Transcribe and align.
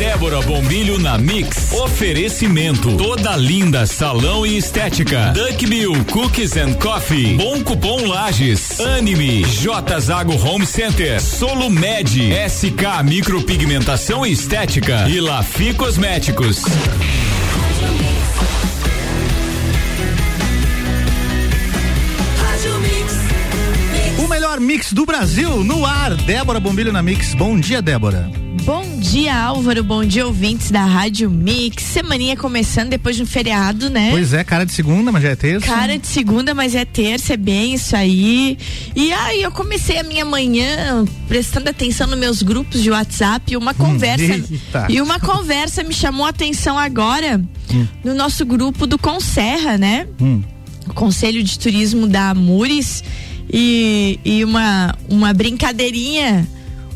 Débora 0.00 0.40
Bombilho 0.40 0.98
na 0.98 1.18
Mix. 1.18 1.72
Oferecimento. 1.72 2.96
Toda 2.96 3.36
linda 3.36 3.84
salão 3.84 4.46
e 4.46 4.56
estética. 4.56 5.34
Duck 5.34 5.66
Bill 5.66 5.92
Cookies 6.06 6.56
and 6.56 6.72
Coffee. 6.76 7.36
Bom 7.36 7.62
Cupom 7.62 8.06
Lages. 8.06 8.80
Anime. 8.80 9.44
J 9.44 10.00
Zago 10.00 10.32
Home 10.42 10.64
Center. 10.64 11.20
Solo 11.20 11.68
Med. 11.68 12.08
SK 12.48 13.04
Micropigmentação 13.04 14.24
e 14.24 14.32
Estética. 14.32 15.06
E 15.06 15.20
Lafi 15.20 15.74
Cosméticos. 15.74 16.62
O 24.18 24.28
melhor 24.28 24.60
mix 24.60 24.94
do 24.94 25.04
Brasil 25.04 25.62
no 25.62 25.84
ar. 25.84 26.14
Débora 26.14 26.58
Bombilho 26.58 26.90
na 26.90 27.02
Mix. 27.02 27.34
Bom 27.34 27.60
dia, 27.60 27.82
Débora. 27.82 28.39
Bom 28.64 28.84
dia, 28.98 29.34
Álvaro. 29.36 29.82
Bom 29.82 30.04
dia, 30.04 30.26
ouvintes 30.26 30.70
da 30.70 30.84
Rádio 30.84 31.30
Mix. 31.30 31.82
Semaninha 31.82 32.36
começando 32.36 32.90
depois 32.90 33.16
de 33.16 33.22
um 33.22 33.26
feriado, 33.26 33.88
né? 33.88 34.10
Pois 34.10 34.32
é, 34.34 34.44
cara 34.44 34.64
de 34.64 34.72
segunda, 34.72 35.10
mas 35.10 35.22
já 35.22 35.30
é 35.30 35.36
terça. 35.36 35.66
Cara 35.66 35.98
de 35.98 36.06
segunda, 36.06 36.54
mas 36.54 36.74
é 36.74 36.84
terça, 36.84 37.34
é 37.34 37.36
bem 37.36 37.74
isso 37.74 37.96
aí. 37.96 38.58
E 38.94 39.12
aí 39.12 39.42
eu 39.42 39.50
comecei 39.50 39.98
a 39.98 40.02
minha 40.02 40.24
manhã 40.24 41.04
prestando 41.26 41.70
atenção 41.70 42.06
nos 42.06 42.18
meus 42.18 42.42
grupos 42.42 42.82
de 42.82 42.90
WhatsApp 42.90 43.52
e 43.52 43.56
uma 43.56 43.72
conversa. 43.74 44.24
eita. 44.24 44.86
e 44.88 45.00
uma 45.00 45.18
conversa 45.18 45.82
me 45.82 45.94
chamou 45.94 46.26
a 46.26 46.28
atenção 46.28 46.78
agora 46.78 47.40
no 48.04 48.14
nosso 48.14 48.44
grupo 48.44 48.86
do 48.86 48.98
Conserra, 48.98 49.78
né? 49.78 50.06
Hum. 50.20 50.42
o 50.86 50.92
Conselho 50.92 51.42
de 51.42 51.58
Turismo 51.58 52.06
da 52.06 52.30
Amures 52.30 53.02
e, 53.52 54.20
e 54.24 54.44
uma, 54.44 54.94
uma 55.08 55.32
brincadeirinha. 55.32 56.46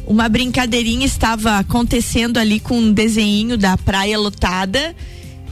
Uma 0.06 0.28
brincadeirinha 0.28 1.06
estava 1.06 1.58
acontecendo 1.58 2.38
ali 2.38 2.60
com 2.60 2.78
um 2.78 2.92
desenho 2.92 3.56
da 3.56 3.76
praia 3.76 4.18
lotada. 4.18 4.95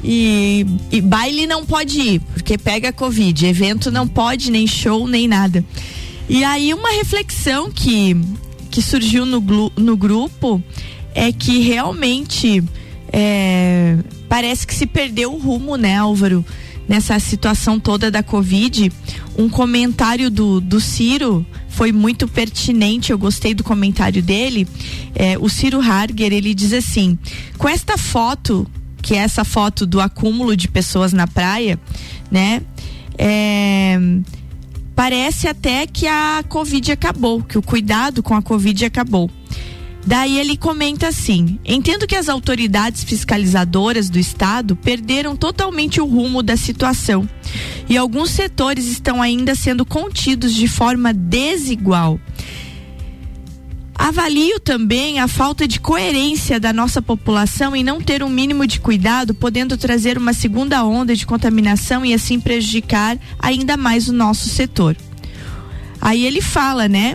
E, 0.05 0.67
e 0.91 1.01
baile 1.01 1.47
não 1.47 1.65
pode 1.65 2.01
ir, 2.01 2.21
porque 2.21 2.59
pega 2.59 2.93
Covid. 2.93 3.47
Evento 3.47 3.91
não 3.91 4.09
pode, 4.09 4.51
nem 4.51 4.67
show, 4.67 5.07
nem 5.07 5.29
nada. 5.29 5.65
E 6.29 6.43
aí, 6.43 6.75
uma 6.75 6.91
reflexão 6.91 7.71
que, 7.71 8.17
que 8.71 8.83
surgiu 8.83 9.25
no, 9.25 9.41
no 9.77 9.97
grupo 9.97 10.63
é 11.15 11.31
que 11.31 11.61
realmente 11.61 12.63
é, 13.13 13.99
parece 14.29 14.67
que 14.67 14.75
se 14.75 14.87
perdeu 14.87 15.33
o 15.33 15.39
rumo, 15.39 15.77
né, 15.77 15.99
Álvaro? 15.99 16.45
Nessa 16.93 17.19
situação 17.19 17.81
toda 17.81 18.11
da 18.11 18.23
Covid. 18.23 18.93
Um 19.35 19.49
comentário 19.49 20.31
do, 20.31 20.61
do 20.61 20.79
Ciro 20.79 21.47
foi 21.67 21.91
muito 21.91 22.29
pertinente, 22.29 23.11
eu 23.11 23.17
gostei 23.17 23.55
do 23.55 23.65
comentário 23.65 24.23
dele. 24.23 24.69
É, 25.15 25.39
o 25.39 25.49
Ciro 25.49 25.81
Harger, 25.81 26.31
ele 26.35 26.53
diz 26.53 26.75
assim: 26.75 27.17
com 27.57 27.67
esta 27.67 27.97
foto, 27.97 28.67
que 29.01 29.15
é 29.15 29.21
essa 29.21 29.43
foto 29.43 29.87
do 29.87 30.03
acúmulo 30.03 30.55
de 30.55 30.69
pessoas 30.69 31.15
na 31.15 31.27
praia, 31.27 31.81
né? 32.31 32.61
É, 33.17 33.99
parece 34.95 35.49
até 35.49 35.87
que 35.87 36.07
a 36.07 36.45
Covid 36.47 36.93
acabou, 36.93 37.43
que 37.43 37.57
o 37.57 37.63
cuidado 37.63 38.23
com 38.23 38.35
a 38.35 38.43
Covid 38.43 38.85
acabou. 38.85 39.31
Daí 40.07 40.39
ele 40.39 40.57
comenta 40.57 41.09
assim: 41.09 41.59
entendo 41.65 42.07
que 42.07 42.17
as 42.17 42.29
autoridades 42.29 43.05
fiscalizadoras 43.05 44.11
do 44.11 44.19
estado 44.19 44.75
perderam 44.75 45.37
totalmente 45.37 46.01
o 46.01 46.07
rumo 46.07 46.43
da 46.43 46.57
situação 46.57 47.29
e 47.89 47.97
alguns 47.97 48.31
setores 48.31 48.87
estão 48.87 49.23
ainda 49.23 49.55
sendo 49.55 49.85
contidos 49.85 50.55
de 50.55 50.67
forma 50.67 51.13
desigual. 51.13 52.19
Avalio 53.95 54.59
também 54.59 55.21
a 55.21 55.29
falta 55.29 55.69
de 55.69 55.79
coerência 55.79 56.59
da 56.59 56.73
nossa 56.73 57.01
população 57.01 57.77
em 57.77 57.85
não 57.85 58.01
ter 58.01 58.23
um 58.23 58.29
mínimo 58.29 58.67
de 58.67 58.81
cuidado, 58.81 59.33
podendo 59.33 59.77
trazer 59.77 60.19
uma 60.19 60.33
segunda 60.33 60.83
onda 60.85 61.15
de 61.15 61.25
contaminação 61.25 62.05
e 62.05 62.13
assim 62.13 62.41
prejudicar 62.41 63.17
ainda 63.39 63.77
mais 63.77 64.09
o 64.09 64.13
nosso 64.13 64.49
setor. 64.49 64.97
Aí 66.01 66.25
ele 66.25 66.41
fala, 66.41 66.89
né? 66.89 67.15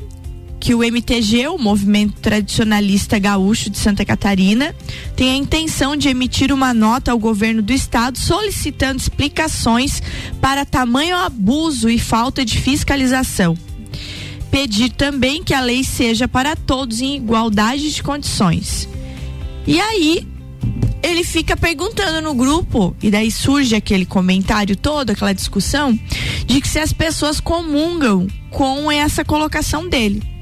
Que 0.68 0.76
o 0.76 0.84
MTG, 0.84 1.48
o 1.48 1.58
Movimento 1.58 2.20
Tradicionalista 2.20 3.18
Gaúcho 3.18 3.70
de 3.70 3.78
Santa 3.78 4.04
Catarina, 4.04 4.76
tem 5.16 5.32
a 5.32 5.38
intenção 5.38 5.96
de 5.96 6.10
emitir 6.10 6.52
uma 6.52 6.74
nota 6.74 7.10
ao 7.10 7.18
governo 7.18 7.62
do 7.62 7.72
estado 7.72 8.20
solicitando 8.20 9.00
explicações 9.00 10.04
para 10.42 10.66
tamanho 10.66 11.16
abuso 11.16 11.90
e 11.90 11.98
falta 11.98 12.44
de 12.44 12.60
fiscalização. 12.60 13.58
Pedir 14.52 14.90
também 14.90 15.42
que 15.42 15.54
a 15.54 15.62
lei 15.62 15.86
seja 15.86 16.28
para 16.28 16.54
todos 16.54 17.00
em 17.00 17.16
igualdade 17.16 17.90
de 17.90 18.04
condições. 18.04 18.90
E 19.66 19.80
aí, 19.80 20.28
ele 21.02 21.24
fica 21.24 21.56
perguntando 21.56 22.22
no 22.22 22.34
grupo, 22.34 22.94
e 23.02 23.10
daí 23.10 23.32
surge 23.32 23.74
aquele 23.74 24.06
comentário 24.06 24.76
todo, 24.76 25.12
aquela 25.12 25.32
discussão, 25.32 25.98
de 26.46 26.60
que 26.60 26.68
se 26.68 26.80
as 26.80 26.92
pessoas 26.92 27.40
comungam 27.40 28.28
com 28.52 28.92
essa 28.92 29.24
colocação 29.24 29.88
dele. 29.88 30.36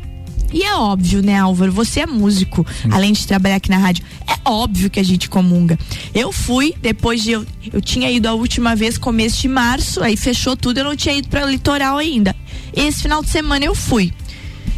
E 0.53 0.63
é 0.63 0.75
óbvio, 0.75 1.21
né, 1.21 1.37
Álvaro? 1.37 1.71
Você 1.71 2.01
é 2.01 2.05
músico, 2.05 2.65
além 2.91 3.13
de 3.13 3.25
trabalhar 3.27 3.55
aqui 3.55 3.69
na 3.69 3.77
rádio. 3.77 4.05
É 4.27 4.37
óbvio 4.45 4.89
que 4.89 4.99
a 4.99 5.03
gente 5.03 5.29
comunga. 5.29 5.77
Eu 6.13 6.31
fui, 6.31 6.73
depois 6.81 7.21
de. 7.21 7.31
Eu, 7.31 7.45
eu 7.73 7.81
tinha 7.81 8.09
ido 8.11 8.27
a 8.27 8.33
última 8.33 8.75
vez, 8.75 8.97
começo 8.97 9.41
de 9.41 9.47
março, 9.47 10.01
aí 10.01 10.15
fechou 10.15 10.55
tudo, 10.55 10.79
eu 10.79 10.83
não 10.83 10.95
tinha 10.95 11.15
ido 11.15 11.27
para 11.27 11.45
o 11.45 11.49
litoral 11.49 11.97
ainda. 11.97 12.35
Esse 12.73 13.01
final 13.01 13.21
de 13.21 13.29
semana 13.29 13.65
eu 13.65 13.75
fui. 13.75 14.13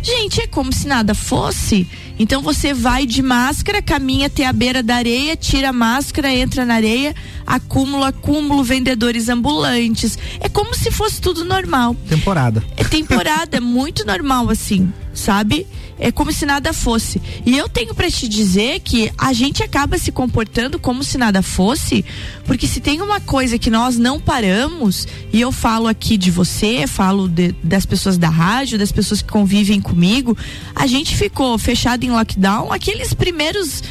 Gente, 0.02 0.42
é 0.42 0.48
como 0.48 0.72
se 0.72 0.88
nada 0.88 1.14
fosse. 1.14 1.88
Então 2.20 2.42
você 2.42 2.74
vai 2.74 3.06
de 3.06 3.22
máscara, 3.22 3.82
caminha 3.82 4.28
até 4.28 4.46
a 4.46 4.54
beira 4.54 4.82
da 4.82 4.96
areia, 4.96 5.36
tira 5.36 5.70
a 5.70 5.74
máscara, 5.74 6.34
entra 6.34 6.66
na 6.66 6.76
areia, 6.76 7.16
acúmulo, 7.46 8.04
acúmulo, 8.04 8.64
vendedores 8.64 9.30
ambulantes. 9.30 10.18
É 10.40 10.50
como 10.50 10.74
se 10.74 10.90
fosse 10.90 11.22
tudo 11.22 11.46
normal. 11.46 11.96
Temporada. 12.10 12.64
É 12.76 12.84
temporada, 12.84 13.58
é 13.58 13.60
muito 13.60 14.06
normal 14.06 14.50
assim, 14.50 14.92
sabe? 15.14 15.68
É 16.00 16.12
como 16.12 16.32
se 16.32 16.46
nada 16.46 16.74
fosse. 16.74 17.20
E 17.46 17.58
eu 17.58 17.68
tenho 17.68 17.96
pra 17.96 18.10
te 18.10 18.28
dizer 18.28 18.80
que 18.82 19.12
a 19.18 19.34
gente 19.34 19.64
acaba 19.64 19.98
se 19.98 20.12
comportando 20.12 20.78
como 20.78 21.04
se 21.04 21.18
nada 21.18 21.42
fosse, 21.42 22.06
porque 22.46 22.68
se 22.68 22.80
tem 22.80 23.02
uma 23.02 23.20
coisa 23.20 23.58
que 23.58 23.70
nós 23.70 23.98
não 23.98 24.20
paramos, 24.20 25.08
e 25.34 25.42
eu 25.42 25.52
falo 25.52 25.88
aqui 25.88 26.16
de 26.18 26.30
você, 26.30 26.86
falo 26.86 27.28
de- 27.28 27.54
das 27.64 27.86
pessoas 27.86 28.18
da 28.18 28.30
rádio, 28.30 28.78
das 28.78 28.92
pessoas 28.92 29.22
que 29.22 29.30
convivem 29.30 29.82
comigo, 29.82 30.38
a 30.76 30.86
gente 30.86 31.16
ficou 31.16 31.58
fechado 31.58 32.04
em 32.04 32.12
lockdown 32.12 32.72
aqueles 32.72 33.14
primeiros 33.14 33.82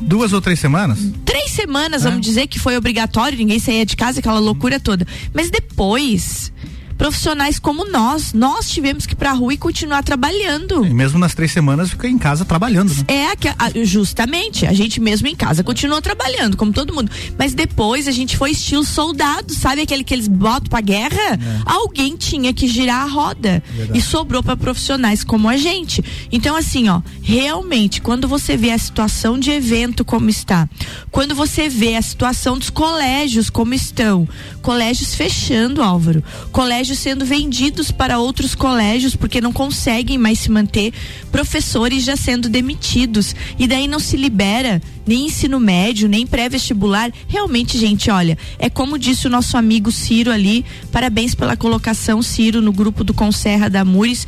Duas 0.00 0.32
ou 0.34 0.40
três 0.42 0.58
semanas? 0.60 0.98
três 1.24 1.52
semanas, 1.52 2.04
É. 2.04 2.08
vamos 2.10 2.20
dizer, 2.26 2.46
que 2.48 2.58
foi 2.58 2.76
obrigatório, 2.76 3.38
ninguém 3.38 3.58
saía 3.58 3.86
de 3.86 3.96
casa, 3.96 4.18
aquela 4.20 4.38
loucura 4.38 4.78
toda. 4.78 5.06
Mas 5.32 5.48
depois, 5.50 6.52
profissionais 6.96 7.58
como 7.58 7.84
nós, 7.90 8.32
nós 8.32 8.68
tivemos 8.68 9.06
que 9.06 9.12
ir 9.12 9.16
pra 9.16 9.32
rua 9.32 9.54
e 9.54 9.56
continuar 9.56 10.02
trabalhando. 10.02 10.84
E 10.84 10.94
mesmo 10.94 11.18
nas 11.18 11.34
três 11.34 11.52
semanas 11.52 11.90
fica 11.90 12.08
em 12.08 12.18
casa 12.18 12.44
trabalhando, 12.44 12.92
né? 12.94 13.04
É 13.08 13.84
justamente, 13.84 14.66
a 14.66 14.72
gente 14.72 15.00
mesmo 15.00 15.28
em 15.28 15.34
casa 15.34 15.62
continuou 15.62 16.00
trabalhando, 16.00 16.56
como 16.56 16.72
todo 16.72 16.94
mundo. 16.94 17.10
Mas 17.38 17.54
depois 17.54 18.08
a 18.08 18.10
gente 18.10 18.36
foi 18.36 18.52
estilo 18.52 18.84
soldado, 18.84 19.52
sabe 19.54 19.82
aquele 19.82 20.04
que 20.04 20.14
eles 20.14 20.28
botam 20.28 20.68
pra 20.68 20.80
guerra? 20.80 21.38
Alguém 21.64 22.16
tinha 22.16 22.52
que 22.52 22.66
girar 22.66 23.02
a 23.02 23.06
roda. 23.06 23.62
Verdade. 23.70 23.98
E 23.98 24.02
sobrou 24.02 24.42
pra 24.42 24.56
profissionais 24.56 25.22
como 25.22 25.48
a 25.48 25.56
gente. 25.56 26.02
Então, 26.32 26.56
assim, 26.56 26.88
ó, 26.88 27.02
realmente, 27.22 28.00
quando 28.00 28.26
você 28.26 28.56
vê 28.56 28.70
a 28.70 28.78
situação 28.78 29.38
de 29.38 29.50
evento 29.50 30.04
como 30.04 30.30
está, 30.30 30.68
quando 31.10 31.34
você 31.34 31.68
vê 31.68 31.96
a 31.96 32.02
situação 32.02 32.58
dos 32.58 32.70
colégios 32.70 33.50
como 33.50 33.74
estão, 33.74 34.28
colégios 34.62 35.14
fechando, 35.14 35.82
Álvaro, 35.82 36.22
colégios 36.52 36.85
sendo 36.94 37.24
vendidos 37.24 37.90
para 37.90 38.18
outros 38.18 38.54
colégios 38.54 39.16
porque 39.16 39.40
não 39.40 39.52
conseguem 39.52 40.18
mais 40.18 40.38
se 40.40 40.50
manter, 40.50 40.92
professores 41.32 42.04
já 42.04 42.16
sendo 42.16 42.48
demitidos 42.48 43.34
e 43.58 43.66
daí 43.66 43.88
não 43.88 43.98
se 43.98 44.16
libera 44.16 44.80
nem 45.06 45.26
ensino 45.26 45.58
médio, 45.58 46.08
nem 46.08 46.26
pré-vestibular. 46.26 47.10
Realmente, 47.26 47.78
gente, 47.78 48.10
olha, 48.10 48.36
é 48.58 48.68
como 48.68 48.98
disse 48.98 49.26
o 49.26 49.30
nosso 49.30 49.56
amigo 49.56 49.90
Ciro 49.90 50.30
ali, 50.30 50.64
parabéns 50.92 51.34
pela 51.34 51.56
colocação, 51.56 52.22
Ciro, 52.22 52.60
no 52.60 52.72
grupo 52.72 53.02
do 53.02 53.14
Conserra 53.14 53.70
da 53.70 53.84
Mures, 53.84 54.26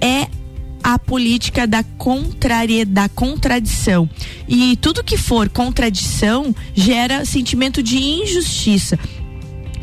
é 0.00 0.28
a 0.84 0.98
política 0.98 1.66
da 1.66 1.82
contrariedade, 1.82 2.90
da 2.90 3.08
contradição. 3.08 4.08
E 4.46 4.76
tudo 4.76 5.02
que 5.02 5.16
for 5.16 5.48
contradição 5.48 6.54
gera 6.74 7.24
sentimento 7.24 7.82
de 7.82 7.96
injustiça. 7.96 8.98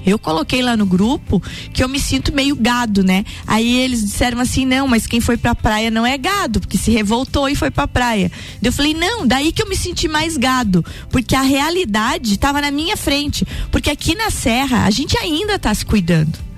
Eu 0.06 0.18
coloquei 0.18 0.62
lá 0.62 0.76
no 0.76 0.86
grupo 0.86 1.42
que 1.74 1.84
eu 1.84 1.90
me 1.90 2.00
sinto 2.00 2.34
meio 2.34 2.56
gado, 2.56 3.04
né? 3.04 3.24
Aí 3.46 3.80
eles 3.80 4.04
disseram 4.04 4.40
assim: 4.40 4.66
não, 4.66 4.88
mas 4.88 5.08
quem 5.08 5.22
foi 5.22 5.38
pra 5.38 5.56
praia 5.56 5.92
não 5.92 6.06
é 6.06 6.18
gado, 6.18 6.60
porque 6.60 6.78
se 6.78 6.92
revoltou 6.92 7.48
e 7.48 7.56
foi 7.56 7.72
pra 7.72 7.88
praia. 7.88 8.32
Eu 8.62 8.72
falei: 8.72 8.94
não, 8.94 9.26
daí 9.26 9.52
que 9.52 9.62
eu 9.62 9.70
me 9.70 9.76
senti 9.76 10.08
mais 10.08 10.38
gado, 10.38 10.84
porque 11.10 11.36
a 11.36 11.42
realidade 11.42 12.32
estava 12.34 12.62
na 12.62 12.72
minha 12.72 12.98
frente. 12.98 13.46
Porque 13.72 13.90
aqui 13.90 14.16
na 14.16 14.30
Serra 14.30 14.86
a 14.86 14.90
gente 14.90 15.18
ainda 15.18 15.60
tá 15.60 15.74
se 15.74 15.86
cuidando. 15.86 16.51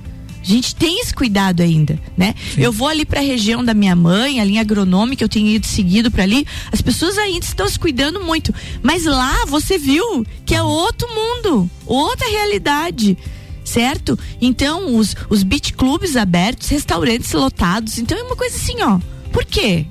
A 0.44 0.46
gente 0.46 0.76
tem 0.76 1.00
esse 1.00 1.14
cuidado 1.14 1.64
ainda, 1.64 1.98
né? 2.18 2.36
Sim. 2.54 2.62
Eu 2.62 2.72
vou 2.72 2.90
ali 2.90 3.06
para 3.06 3.22
a 3.22 3.24
região 3.24 3.64
da 3.64 3.74
minha 3.74 3.96
mãe, 3.96 4.42
a 4.42 4.44
linha 4.44 4.60
agronômica, 4.60 5.24
eu 5.24 5.30
tenho 5.30 5.48
ido 5.48 5.66
seguido 5.66 6.12
para 6.12 6.24
ali. 6.24 6.46
As 6.70 6.82
pessoas 6.82 7.18
ainda 7.18 7.46
estão 7.46 7.68
se 7.68 7.80
cuidando 7.80 8.22
muito, 8.22 8.54
mas 8.82 9.06
lá 9.06 9.46
você 9.48 9.78
viu 9.78 10.26
que 10.46 10.54
é 10.54 10.62
outro 10.62 11.08
mundo, 11.14 11.70
outra 11.86 12.30
realidade 12.30 13.18
certo? 13.64 14.20
Então, 14.42 14.98
os, 14.98 15.16
os 15.30 15.42
beach 15.42 15.72
clubes 15.72 16.18
abertos, 16.18 16.68
restaurantes 16.68 17.32
lotados. 17.32 17.98
Então, 17.98 18.18
é 18.18 18.24
uma 18.24 18.36
coisa 18.36 18.58
assim, 18.58 18.76
ó. 18.82 19.00
Por 19.32 19.46
quê? 19.46 19.86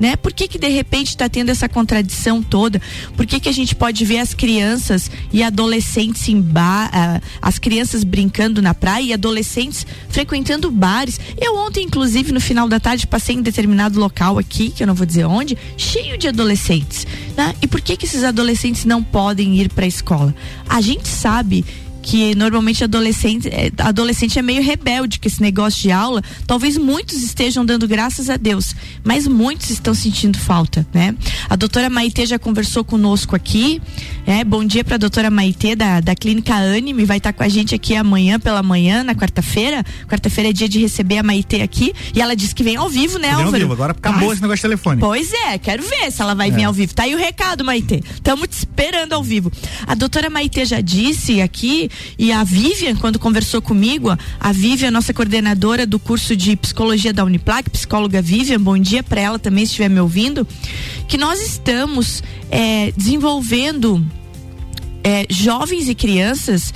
Né? 0.00 0.16
Por 0.16 0.32
que 0.32 0.48
que 0.48 0.58
de 0.58 0.68
repente 0.68 1.08
está 1.08 1.28
tendo 1.28 1.50
essa 1.50 1.68
contradição 1.68 2.42
toda? 2.42 2.80
Por 3.14 3.26
que 3.26 3.38
que 3.38 3.48
a 3.48 3.52
gente 3.52 3.76
pode 3.76 4.02
ver 4.06 4.18
as 4.18 4.32
crianças 4.32 5.10
e 5.30 5.42
adolescentes 5.42 6.26
em 6.28 6.40
bar, 6.40 6.88
uh, 6.88 7.22
as 7.42 7.58
crianças 7.58 8.02
brincando 8.02 8.62
na 8.62 8.72
praia 8.72 9.02
e 9.02 9.12
adolescentes 9.12 9.86
frequentando 10.08 10.70
bares? 10.70 11.20
Eu 11.38 11.56
ontem, 11.56 11.84
inclusive, 11.84 12.32
no 12.32 12.40
final 12.40 12.66
da 12.66 12.80
tarde, 12.80 13.06
passei 13.06 13.36
em 13.36 13.42
determinado 13.42 14.00
local 14.00 14.38
aqui, 14.38 14.70
que 14.70 14.82
eu 14.82 14.86
não 14.86 14.94
vou 14.94 15.06
dizer 15.06 15.26
onde, 15.26 15.58
cheio 15.76 16.16
de 16.16 16.26
adolescentes, 16.26 17.06
né? 17.36 17.54
E 17.60 17.66
por 17.66 17.82
que 17.82 17.96
que 17.96 18.06
esses 18.06 18.24
adolescentes 18.24 18.86
não 18.86 19.02
podem 19.02 19.56
ir 19.60 19.68
para 19.68 19.84
a 19.84 19.88
escola? 19.88 20.34
A 20.66 20.80
gente 20.80 21.08
sabe 21.08 21.64
que 22.10 22.34
normalmente 22.34 22.82
adolescente, 22.82 23.46
é, 23.46 23.70
adolescente 23.78 24.36
é 24.36 24.42
meio 24.42 24.60
rebelde 24.60 25.20
com 25.20 25.28
esse 25.28 25.40
negócio 25.40 25.80
de 25.80 25.92
aula. 25.92 26.20
Talvez 26.44 26.76
muitos 26.76 27.22
estejam 27.22 27.64
dando 27.64 27.86
graças 27.86 28.28
a 28.28 28.36
Deus, 28.36 28.74
mas 29.04 29.28
muitos 29.28 29.70
estão 29.70 29.94
sentindo 29.94 30.36
falta, 30.36 30.84
né? 30.92 31.14
A 31.48 31.54
doutora 31.54 31.88
Maitê 31.88 32.26
já 32.26 32.36
conversou 32.36 32.82
conosco 32.82 33.36
aqui. 33.36 33.80
É, 34.26 34.42
bom 34.42 34.64
dia 34.64 34.82
para 34.82 34.96
a 34.96 34.98
doutora 34.98 35.30
Maitê 35.30 35.76
da, 35.76 36.00
da 36.00 36.16
Clínica 36.16 36.52
Anime, 36.52 37.04
vai 37.04 37.18
estar 37.18 37.32
tá 37.32 37.38
com 37.38 37.44
a 37.44 37.48
gente 37.48 37.76
aqui 37.76 37.94
amanhã 37.94 38.40
pela 38.40 38.60
manhã, 38.60 39.04
na 39.04 39.14
quarta-feira. 39.14 39.84
Quarta-feira 40.08 40.50
é 40.50 40.52
dia 40.52 40.68
de 40.68 40.80
receber 40.80 41.18
a 41.18 41.22
Maitê 41.22 41.62
aqui 41.62 41.92
e 42.12 42.20
ela 42.20 42.34
disse 42.34 42.56
que 42.56 42.64
vem 42.64 42.74
ao 42.74 42.88
vivo, 42.88 43.20
né, 43.20 43.30
Álvaro? 43.30 43.46
Ao 43.46 43.52
vivo, 43.52 43.72
agora 43.72 43.92
acabou 43.92 44.32
esse 44.32 44.42
negócio 44.42 44.56
de 44.56 44.62
telefone. 44.62 45.00
Pois 45.00 45.32
é, 45.32 45.58
quero 45.58 45.84
ver 45.84 46.10
se 46.10 46.20
ela 46.20 46.34
vai 46.34 46.48
é. 46.48 46.50
vir 46.50 46.64
ao 46.64 46.72
vivo. 46.72 46.92
Tá 46.92 47.04
aí 47.04 47.14
o 47.14 47.18
recado, 47.18 47.64
Maitê. 47.64 48.02
Estamos 48.12 48.48
te 48.48 48.54
esperando 48.54 49.12
ao 49.12 49.22
vivo. 49.22 49.52
A 49.86 49.94
doutora 49.94 50.28
Maitê 50.28 50.64
já 50.64 50.80
disse 50.80 51.40
aqui 51.40 51.88
e 52.18 52.32
a 52.32 52.44
Vivian, 52.44 52.96
quando 52.96 53.18
conversou 53.18 53.62
comigo, 53.62 54.16
a 54.38 54.52
Vivian, 54.52 54.90
nossa 54.90 55.12
coordenadora 55.12 55.86
do 55.86 55.98
curso 55.98 56.36
de 56.36 56.56
psicologia 56.56 57.12
da 57.12 57.24
Uniplac, 57.24 57.68
psicóloga 57.70 58.20
Vivian, 58.20 58.60
bom 58.60 58.78
dia 58.78 59.02
para 59.02 59.20
ela 59.20 59.38
também, 59.38 59.64
se 59.64 59.70
estiver 59.70 59.88
me 59.88 60.00
ouvindo, 60.00 60.46
que 61.08 61.16
nós 61.16 61.40
estamos 61.40 62.22
é, 62.50 62.92
desenvolvendo 62.96 64.04
é, 65.02 65.26
jovens 65.30 65.88
e 65.88 65.94
crianças 65.94 66.72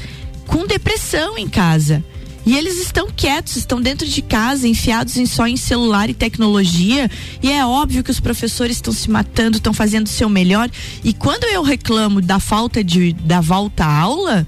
com 0.46 0.66
depressão 0.66 1.38
em 1.38 1.48
casa. 1.48 2.04
E 2.46 2.56
eles 2.56 2.78
estão 2.78 3.08
quietos, 3.10 3.56
estão 3.56 3.80
dentro 3.80 4.06
de 4.06 4.20
casa, 4.20 4.68
enfiados 4.68 5.16
em 5.16 5.24
só 5.24 5.46
em 5.46 5.56
celular 5.56 6.10
e 6.10 6.14
tecnologia. 6.14 7.10
E 7.42 7.50
é 7.50 7.64
óbvio 7.64 8.04
que 8.04 8.10
os 8.10 8.20
professores 8.20 8.76
estão 8.76 8.92
se 8.92 9.10
matando, 9.10 9.56
estão 9.56 9.72
fazendo 9.72 10.06
o 10.06 10.10
seu 10.10 10.28
melhor. 10.28 10.70
E 11.02 11.14
quando 11.14 11.44
eu 11.44 11.62
reclamo 11.62 12.20
da 12.20 12.38
falta 12.38 12.84
de 12.84 13.14
da 13.14 13.40
volta 13.40 13.84
à 13.84 13.98
aula, 13.98 14.46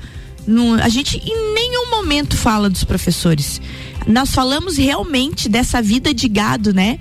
a 0.83 0.89
gente 0.89 1.19
em 1.19 1.55
nenhum 1.55 1.91
momento 1.91 2.37
fala 2.37 2.71
dos 2.71 2.85
professores. 2.85 3.61
Nós 4.07 4.33
falamos 4.33 4.77
realmente 4.77 5.49
dessa 5.49 5.83
vida 5.83 6.15
de 6.15 6.29
gado, 6.29 6.73
né? 6.73 6.99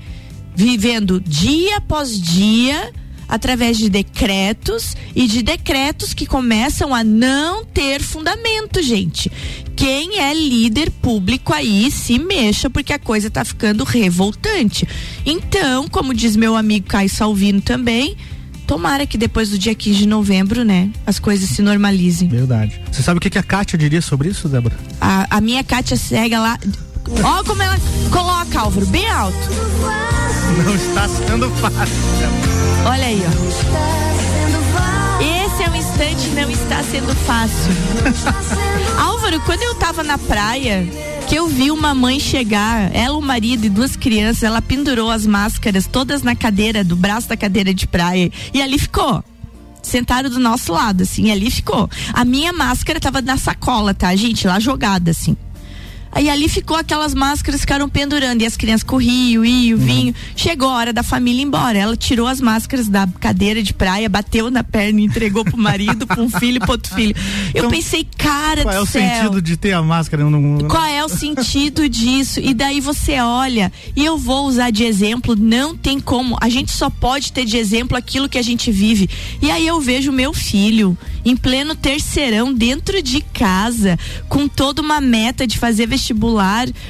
Vivendo 0.55 1.19
dia 1.19 1.77
após 1.77 2.19
dia 2.19 2.91
através 3.27 3.77
de 3.77 3.89
decretos 3.89 4.95
e 5.15 5.27
de 5.27 5.41
decretos 5.41 6.13
que 6.13 6.25
começam 6.25 6.93
a 6.93 7.03
não 7.03 7.65
ter 7.65 8.01
fundamento, 8.01 8.81
gente. 8.81 9.31
Quem 9.75 10.19
é 10.19 10.33
líder 10.33 10.89
público 10.89 11.53
aí 11.53 11.91
se 11.91 12.17
mexa 12.17 12.69
porque 12.69 12.93
a 12.93 12.99
coisa 12.99 13.29
tá 13.29 13.43
ficando 13.43 13.83
revoltante. 13.83 14.87
Então, 15.25 15.87
como 15.87 16.13
diz 16.13 16.35
meu 16.35 16.55
amigo 16.55 16.87
Caio 16.87 17.09
Salvino 17.09 17.61
também, 17.61 18.15
Tomara 18.67 19.05
que 19.05 19.17
depois 19.17 19.49
do 19.49 19.57
dia 19.57 19.75
15 19.75 19.97
de 19.99 20.07
novembro, 20.07 20.63
né, 20.63 20.89
as 21.05 21.19
coisas 21.19 21.49
se 21.49 21.61
normalizem. 21.61 22.27
Verdade. 22.27 22.81
Você 22.91 23.03
sabe 23.03 23.17
o 23.17 23.21
que, 23.21 23.29
que 23.29 23.37
a 23.37 23.43
Kátia 23.43 23.77
diria 23.77 24.01
sobre 24.01 24.29
isso, 24.29 24.49
Débora? 24.49 24.75
A, 24.99 25.37
a 25.37 25.41
minha 25.41 25.63
Kátia 25.63 25.97
cega 25.97 26.39
lá. 26.39 26.57
Ó, 27.23 27.43
como 27.43 27.61
ela 27.61 27.77
coloca, 28.09 28.59
Álvaro, 28.59 28.85
bem 28.87 29.07
alto. 29.09 29.37
Não 30.65 30.75
está 30.75 31.07
sendo 31.07 31.49
fácil. 31.51 31.95
Olha 32.85 33.05
aí, 33.05 33.21
ó. 33.23 34.34
Instante, 35.95 36.27
não 36.31 36.51
está 36.51 36.83
sendo 36.83 37.15
fácil. 37.15 37.71
Álvaro, 38.99 39.39
quando 39.45 39.61
eu 39.61 39.73
tava 39.75 40.03
na 40.03 40.17
praia, 40.17 40.85
que 41.25 41.35
eu 41.35 41.47
vi 41.47 41.71
uma 41.71 41.95
mãe 41.95 42.19
chegar, 42.19 42.93
ela, 42.93 43.17
o 43.17 43.21
marido 43.21 43.65
e 43.65 43.69
duas 43.69 43.95
crianças, 43.95 44.43
ela 44.43 44.61
pendurou 44.61 45.09
as 45.09 45.25
máscaras 45.25 45.87
todas 45.87 46.21
na 46.21 46.35
cadeira, 46.35 46.83
do 46.83 46.97
braço 46.97 47.29
da 47.29 47.37
cadeira 47.37 47.73
de 47.73 47.87
praia, 47.87 48.29
e 48.53 48.61
ali 48.61 48.77
ficou 48.77 49.23
sentaram 49.81 50.29
do 50.29 50.39
nosso 50.39 50.73
lado, 50.73 51.03
assim, 51.03 51.31
ali 51.31 51.49
ficou. 51.49 51.89
A 52.11 52.25
minha 52.25 52.51
máscara 52.51 52.99
tava 52.99 53.21
na 53.21 53.37
sacola, 53.37 53.93
tá, 53.93 54.13
gente? 54.15 54.47
Lá 54.47 54.59
jogada, 54.59 55.11
assim. 55.11 55.37
Aí 56.15 56.29
ali 56.29 56.47
ficou 56.47 56.77
aquelas 56.77 57.13
máscaras 57.13 57.59
ficaram 57.59 57.89
pendurando 57.89 58.41
e 58.41 58.45
as 58.45 58.55
crianças 58.55 58.83
corriam, 58.83 59.43
iam, 59.43 59.77
uhum. 59.77 59.85
vinham. 59.85 60.15
Chegou 60.33 60.69
a 60.69 60.75
hora 60.75 60.93
da 60.93 61.03
família 61.03 61.41
ir 61.41 61.43
embora. 61.43 61.77
Ela 61.77 61.97
tirou 61.97 62.25
as 62.25 62.39
máscaras 62.39 62.87
da 62.87 63.05
cadeira 63.19 63.61
de 63.61 63.73
praia, 63.73 64.07
bateu 64.07 64.49
na 64.49 64.63
perna, 64.63 65.01
entregou 65.01 65.43
pro 65.43 65.57
marido, 65.57 66.07
pro 66.07 66.23
um 66.23 66.29
filho, 66.29 66.61
pro 66.61 66.71
outro 66.71 66.95
filho. 66.95 67.13
Eu 67.53 67.65
então, 67.65 67.69
pensei, 67.69 68.07
cara 68.17 68.63
qual 68.63 68.73
do 68.73 68.79
é 68.79 68.81
o 68.81 68.85
céu. 68.85 69.01
sentido 69.01 69.41
de 69.41 69.57
ter 69.57 69.73
a 69.73 69.81
máscara? 69.81 70.23
No... 70.23 70.69
Qual 70.69 70.85
é 70.85 71.03
o 71.03 71.09
sentido 71.09 71.89
disso? 71.89 72.39
E 72.39 72.53
daí 72.53 72.79
você 72.79 73.19
olha, 73.19 73.69
e 73.93 74.05
eu 74.05 74.17
vou 74.17 74.47
usar 74.47 74.71
de 74.71 74.85
exemplo, 74.85 75.35
não 75.35 75.75
tem 75.75 75.99
como. 75.99 76.37
A 76.39 76.47
gente 76.47 76.71
só 76.71 76.89
pode 76.89 77.33
ter 77.33 77.43
de 77.43 77.57
exemplo 77.57 77.97
aquilo 77.97 78.29
que 78.29 78.37
a 78.37 78.41
gente 78.41 78.71
vive. 78.71 79.09
E 79.41 79.51
aí 79.51 79.67
eu 79.67 79.81
vejo 79.81 80.13
meu 80.13 80.33
filho 80.33 80.97
em 81.25 81.35
pleno 81.35 81.75
terceirão 81.75 82.53
dentro 82.53 83.01
de 83.01 83.19
casa, 83.19 83.99
com 84.29 84.47
toda 84.47 84.81
uma 84.81 85.01
meta 85.01 85.45
de 85.45 85.57
fazer 85.57 85.87
vestibular 85.87 86.04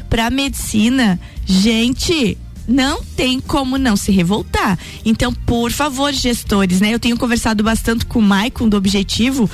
para 0.10 0.30
medicina. 0.30 1.20
Gente, 1.46 2.38
não 2.68 3.04
tem 3.16 3.40
como 3.40 3.78
não 3.78 3.96
se 3.96 4.12
revoltar. 4.12 4.78
Então, 5.04 5.34
por 5.34 5.72
favor, 5.72 6.12
gestores, 6.14 6.82
né? 6.82 6.94
Eu 6.94 7.00
tenho 7.00 7.18
conversado 7.18 7.64
bastante 7.64 8.06
com 8.06 8.20
o 8.20 8.24
Maicon 8.24 8.68
do 8.68 8.78
Objetivo 8.78 9.50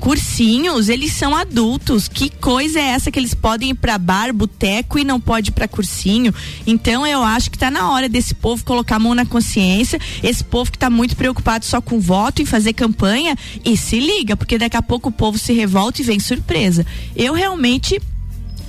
cursinhos, 0.00 0.88
eles 0.88 1.12
são 1.12 1.36
adultos. 1.36 2.08
Que 2.08 2.30
coisa 2.30 2.80
é 2.80 2.84
essa 2.84 3.10
que 3.10 3.18
eles 3.18 3.34
podem 3.34 3.70
ir 3.70 3.74
para 3.74 3.98
bar, 3.98 4.32
boteco 4.32 4.98
e 4.98 5.04
não 5.04 5.20
pode 5.20 5.50
ir 5.50 5.52
para 5.52 5.68
cursinho? 5.68 6.34
Então 6.66 7.06
eu 7.06 7.22
acho 7.22 7.50
que 7.50 7.58
tá 7.58 7.70
na 7.70 7.90
hora 7.90 8.08
desse 8.08 8.34
povo 8.34 8.64
colocar 8.64 8.96
a 8.96 8.98
mão 8.98 9.14
na 9.14 9.26
consciência, 9.26 10.00
esse 10.22 10.42
povo 10.42 10.72
que 10.72 10.78
tá 10.78 10.88
muito 10.88 11.14
preocupado 11.14 11.64
só 11.64 11.80
com 11.80 12.00
voto 12.00 12.42
e 12.42 12.46
fazer 12.46 12.72
campanha 12.72 13.36
e 13.64 13.76
se 13.76 14.00
liga, 14.00 14.36
porque 14.36 14.58
daqui 14.58 14.76
a 14.76 14.82
pouco 14.82 15.10
o 15.10 15.12
povo 15.12 15.38
se 15.38 15.52
revolta 15.52 16.00
e 16.00 16.04
vem 16.04 16.18
surpresa. 16.18 16.84
Eu 17.14 17.34
realmente 17.34 18.00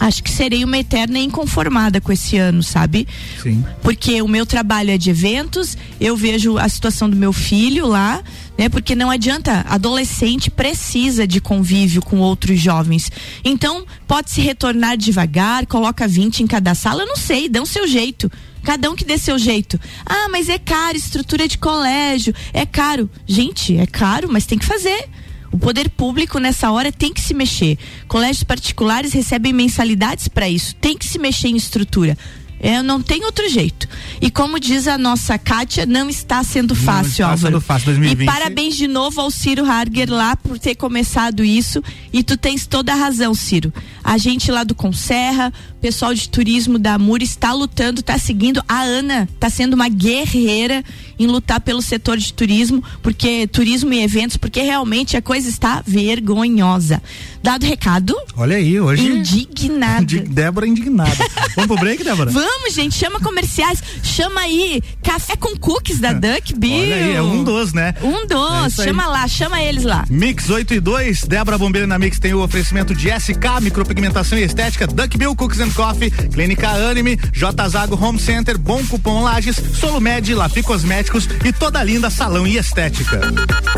acho 0.01 0.23
que 0.23 0.31
serei 0.31 0.63
uma 0.63 0.79
eterna 0.79 1.19
inconformada 1.19 2.01
com 2.01 2.11
esse 2.11 2.35
ano, 2.35 2.63
sabe? 2.63 3.07
Sim. 3.41 3.63
Porque 3.83 4.19
o 4.19 4.27
meu 4.27 4.47
trabalho 4.47 4.89
é 4.89 4.97
de 4.97 5.11
eventos, 5.11 5.77
eu 5.99 6.17
vejo 6.17 6.57
a 6.57 6.67
situação 6.67 7.07
do 7.07 7.15
meu 7.15 7.31
filho 7.31 7.85
lá, 7.85 8.23
né? 8.57 8.67
Porque 8.67 8.95
não 8.95 9.11
adianta, 9.11 9.63
adolescente 9.69 10.49
precisa 10.49 11.27
de 11.27 11.39
convívio 11.39 12.01
com 12.01 12.17
outros 12.17 12.59
jovens. 12.59 13.11
Então, 13.45 13.85
pode 14.07 14.31
se 14.31 14.41
retornar 14.41 14.97
devagar, 14.97 15.67
coloca 15.67 16.07
20 16.07 16.41
em 16.41 16.47
cada 16.47 16.73
sala, 16.73 17.03
eu 17.03 17.07
não 17.07 17.15
sei, 17.15 17.47
dá 17.47 17.61
o 17.61 17.65
seu 17.67 17.87
jeito. 17.87 18.31
Cada 18.63 18.89
um 18.89 18.95
que 18.95 19.05
dê 19.05 19.19
seu 19.19 19.37
jeito. 19.37 19.79
Ah, 20.03 20.27
mas 20.31 20.49
é 20.49 20.57
caro, 20.57 20.97
estrutura 20.97 21.47
de 21.47 21.59
colégio, 21.59 22.33
é 22.53 22.65
caro. 22.65 23.09
Gente, 23.27 23.77
é 23.77 23.85
caro, 23.85 24.27
mas 24.31 24.47
tem 24.47 24.57
que 24.57 24.65
fazer. 24.65 25.09
O 25.51 25.57
poder 25.57 25.89
público 25.89 26.39
nessa 26.39 26.71
hora 26.71 26.91
tem 26.91 27.13
que 27.13 27.21
se 27.21 27.33
mexer. 27.33 27.77
Colégios 28.07 28.43
particulares 28.43 29.11
recebem 29.11 29.51
mensalidades 29.51 30.27
para 30.27 30.47
isso, 30.47 30.75
tem 30.75 30.97
que 30.97 31.05
se 31.05 31.19
mexer 31.19 31.49
em 31.49 31.57
estrutura. 31.57 32.17
É, 32.63 32.83
não 32.83 33.01
tem 33.01 33.25
outro 33.25 33.49
jeito. 33.49 33.89
E 34.21 34.29
como 34.29 34.59
diz 34.59 34.87
a 34.87 34.95
nossa 34.95 35.35
Kátia, 35.35 35.83
não 35.87 36.07
está 36.07 36.43
sendo 36.43 36.75
fácil, 36.75 37.01
não 37.01 37.09
está 37.09 37.25
Álvaro. 37.29 37.53
Sendo 37.53 37.61
fácil, 37.61 37.85
2020. 37.87 38.21
E 38.21 38.25
parabéns 38.25 38.75
de 38.75 38.87
novo 38.87 39.19
ao 39.19 39.31
Ciro 39.31 39.65
Harger 39.65 40.11
lá 40.11 40.35
por 40.35 40.59
ter 40.59 40.75
começado 40.75 41.43
isso. 41.43 41.83
E 42.13 42.21
tu 42.21 42.37
tens 42.37 42.67
toda 42.67 42.93
a 42.93 42.95
razão, 42.95 43.33
Ciro. 43.33 43.73
A 44.03 44.15
gente 44.19 44.51
lá 44.51 44.63
do 44.63 44.75
Conserra, 44.75 45.51
pessoal 45.81 46.13
de 46.13 46.29
turismo 46.29 46.77
da 46.77 46.93
Amur 46.93 47.23
está 47.23 47.51
lutando, 47.51 48.01
está 48.01 48.19
seguindo. 48.19 48.63
A 48.69 48.83
Ana 48.83 49.27
está 49.33 49.49
sendo 49.49 49.73
uma 49.73 49.89
guerreira 49.89 50.83
em 51.19 51.27
lutar 51.27 51.61
pelo 51.61 51.81
setor 51.81 52.17
de 52.17 52.33
turismo, 52.33 52.83
porque 53.01 53.47
turismo 53.47 53.93
e 53.93 54.03
eventos, 54.03 54.37
porque 54.37 54.61
realmente 54.61 55.17
a 55.17 55.21
coisa 55.21 55.49
está 55.49 55.83
vergonhosa. 55.85 57.01
Dado 57.43 57.65
recado. 57.65 58.15
Olha 58.37 58.55
aí, 58.55 58.79
hoje. 58.79 59.03
Indignada. 59.03 60.19
Débora 60.29 60.67
indignada. 60.67 61.17
Vamos 61.55 61.67
pro 61.67 61.77
break, 61.77 62.03
Débora? 62.03 62.29
Vamos, 62.31 62.73
gente, 62.73 62.95
chama 62.95 63.19
comerciais, 63.19 63.81
chama 64.03 64.41
aí 64.41 64.81
café 65.01 65.35
com 65.35 65.55
cookies 65.57 65.99
da 65.99 66.13
Duck 66.13 66.53
Bill. 66.57 66.83
Olha 66.83 66.95
aí, 66.95 67.15
é 67.15 67.21
um 67.21 67.43
dos, 67.43 67.73
né? 67.73 67.95
Um 68.01 68.27
dos, 68.27 68.79
é 68.79 68.83
chama 68.85 69.07
lá, 69.07 69.27
chama 69.27 69.61
eles 69.61 69.83
lá. 69.83 70.05
Mix 70.09 70.49
8 70.49 70.75
e 70.75 70.79
2, 70.79 71.23
Débora 71.23 71.57
Bombeira 71.57 71.87
na 71.87 71.97
Mix 71.97 72.19
tem 72.19 72.33
o 72.33 72.43
oferecimento 72.43 72.93
de 72.93 73.09
SK, 73.09 73.61
micropigmentação 73.61 74.37
e 74.37 74.43
estética, 74.43 74.85
Duck 74.85 75.17
Bill 75.17 75.35
Cookies 75.35 75.61
and 75.61 75.71
Coffee, 75.71 76.11
Clínica 76.11 76.69
Anime, 76.69 77.17
J 77.33 77.67
Zago 77.69 77.95
Home 77.95 78.19
Center, 78.19 78.57
Bom 78.57 78.85
Cupom 78.85 79.23
Lages, 79.23 79.55
Solumed, 79.79 80.33
Lafi 80.35 80.61
Cosméticos 80.61 81.00
e 81.43 81.51
toda 81.51 81.83
linda 81.83 82.09
salão 82.09 82.45
e 82.45 82.57
estética. 82.57 83.19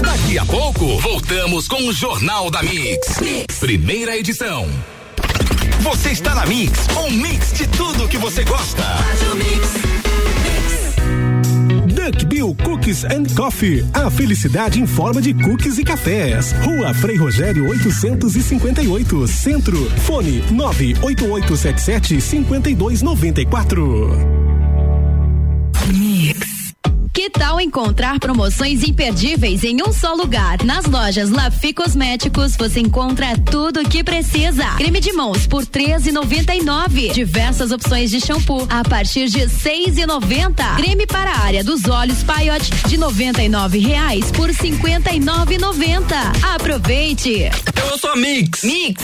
Daqui 0.02 0.38
a 0.38 0.46
pouco, 0.46 1.00
voltamos 1.00 1.68
com 1.68 1.88
o 1.88 1.94
Jornal 1.94 2.52
da 2.52 2.62
mix. 2.62 3.20
mix. 3.22 3.60
Primeira 3.60 4.18
edição. 4.18 4.68
Você 5.80 6.12
está 6.12 6.36
na 6.36 6.46
Mix, 6.46 6.88
um 6.98 7.10
mix 7.12 7.54
de 7.54 7.68
tudo 7.68 8.08
que 8.08 8.18
você 8.18 8.44
gosta. 8.44 8.84
Duck 11.88 12.26
Bill 12.26 12.56
Cookies 12.64 13.06
and 13.06 13.24
Coffee. 13.36 13.86
A 13.94 14.10
felicidade 14.10 14.82
em 14.82 14.86
forma 14.86 15.22
de 15.22 15.34
cookies 15.34 15.78
e 15.78 15.84
cafés. 15.84 16.54
Rua 16.64 16.94
Frei 16.94 17.16
Rogério 17.16 17.68
858, 17.70 19.28
Centro. 19.28 19.90
Fone 20.02 20.44
98877 20.52 22.20
5294. 22.20 24.53
Mix. 27.44 27.44
Que 27.44 27.44
tal 27.44 27.60
encontrar 27.60 28.20
promoções 28.20 28.84
imperdíveis 28.84 29.64
em 29.64 29.82
um 29.82 29.92
só 29.92 30.14
lugar? 30.14 30.64
Nas 30.64 30.86
lojas 30.86 31.30
Lafi 31.30 31.74
Cosméticos 31.74 32.56
você 32.56 32.80
encontra 32.80 33.38
tudo 33.38 33.82
o 33.82 33.90
que 33.90 34.04
precisa. 34.04 34.66
Creme 34.78 35.02
de 35.02 35.12
mãos 35.12 35.46
por 35.46 35.66
13,99. 35.66 37.14
Diversas 37.14 37.72
opções 37.72 38.10
de 38.10 38.22
shampoo 38.22 38.66
a 38.70 38.84
partir 38.84 39.28
de 39.28 39.42
6,90. 39.42 40.78
Creme 40.78 41.06
para 41.06 41.32
a 41.32 41.40
área 41.42 41.64
dos 41.64 41.86
olhos 41.86 42.24
Paiote 42.24 42.72
de 42.88 42.98
99 42.98 43.80
reais 43.80 44.32
por 44.32 44.50
59,90. 44.50 46.56
Aproveite. 46.56 47.50
Eu 47.92 47.98
sou 47.98 48.12
a 48.12 48.16
Mix. 48.16 48.64
Mix. 48.64 49.04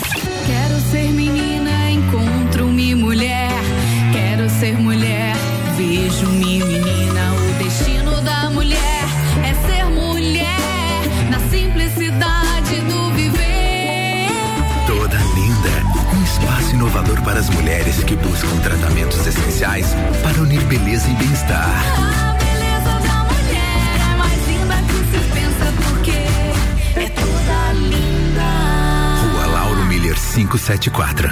Para 17.39 17.47
as 17.47 17.49
mulheres 17.51 18.03
que 18.03 18.15
buscam 18.17 18.57
tratamentos 18.57 19.25
essenciais 19.25 19.87
para 20.21 20.41
unir 20.41 20.61
beleza 20.63 21.07
e 21.09 21.13
bem-estar. 21.13 21.69
A 21.97 22.33
beleza 22.33 22.99
da 22.99 23.23
mulher 23.23 24.11
é 24.11 24.15
mais 24.17 24.47
linda 24.47 24.75
que 24.87 24.97
se 25.09 25.19
pensa 25.33 25.73
porque 25.87 26.11
é 26.99 27.09
toda 27.09 27.73
linda. 27.73 28.41
Rua 29.31 29.45
Lauro 29.45 29.85
Miller 29.85 30.15
574. 30.15 31.29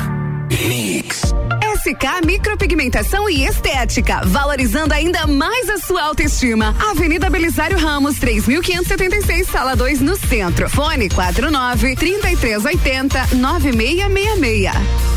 Mix. 0.49 1.33
SK 1.81 2.25
Micropigmentação 2.25 3.29
e 3.29 3.45
Estética, 3.45 4.21
valorizando 4.25 4.93
ainda 4.93 5.27
mais 5.27 5.69
a 5.69 5.77
sua 5.77 6.03
autoestima. 6.03 6.73
Avenida 6.89 7.29
Belisário 7.29 7.77
Ramos, 7.77 8.17
3576, 8.17 9.47
sala 9.47 9.75
2, 9.75 9.99
no 9.99 10.15
centro. 10.15 10.69
Fone 10.69 11.09
49 11.09 11.95
3380 11.97 13.35
9666. 13.35 15.16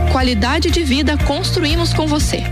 qualidade 0.11 0.69
de 0.69 0.83
vida 0.83 1.17
construímos 1.25 1.93
com 1.93 2.05
você. 2.05 2.43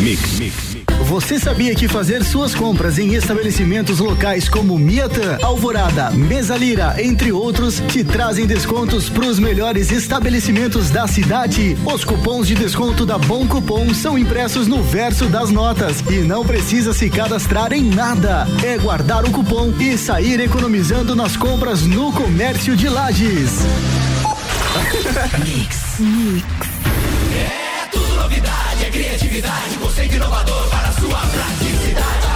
Mix. 0.00 0.38
Mix. 0.38 0.72
Você 1.04 1.38
sabia 1.38 1.74
que 1.74 1.88
fazer 1.88 2.24
suas 2.24 2.54
compras 2.54 2.98
em 2.98 3.14
estabelecimentos 3.14 3.98
locais 3.98 4.48
como 4.48 4.78
Miatã, 4.78 5.36
Alvorada, 5.42 6.10
Mesalira, 6.10 6.94
entre 6.98 7.32
outros, 7.32 7.82
te 7.88 8.02
trazem 8.02 8.46
descontos 8.46 9.10
para 9.10 9.26
os 9.26 9.38
melhores 9.38 9.90
estabelecimentos 9.90 10.90
da 10.90 11.06
cidade? 11.06 11.76
Os 11.84 12.04
cupons 12.04 12.46
de 12.46 12.54
desconto 12.54 13.04
da 13.04 13.18
Bom 13.18 13.46
Cupom 13.46 13.92
são 13.92 14.16
impressos 14.16 14.66
no 14.66 14.82
verso 14.82 15.26
das 15.26 15.50
notas 15.50 16.00
e 16.08 16.20
não 16.20 16.46
precisa 16.46 16.94
se 16.94 17.10
cadastrar 17.10 17.72
em 17.72 17.82
nada. 17.82 18.46
É 18.64 18.78
guardar 18.78 19.24
o 19.24 19.30
cupom 19.30 19.72
e 19.78 19.98
sair 19.98 20.40
economizando 20.40 21.14
nas 21.14 21.36
compras 21.36 21.82
no 21.82 22.10
comércio 22.12 22.74
de 22.74 22.88
Lages. 22.88 23.60
Mix. 24.92 25.98
Mix. 26.00 26.44
É 27.34 27.86
tudo 27.90 28.14
novidade, 28.14 28.84
é 28.84 28.90
criatividade, 28.90 29.78
conceito 29.78 30.16
inovador 30.16 30.68
para 30.68 30.92
sua 30.92 31.18
praticidade. 31.18 32.26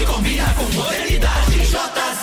E 0.00 0.06
combina 0.06 0.44
com 0.54 0.62
modernidade. 0.72 1.66
J 1.66 1.76
é 1.76 2.14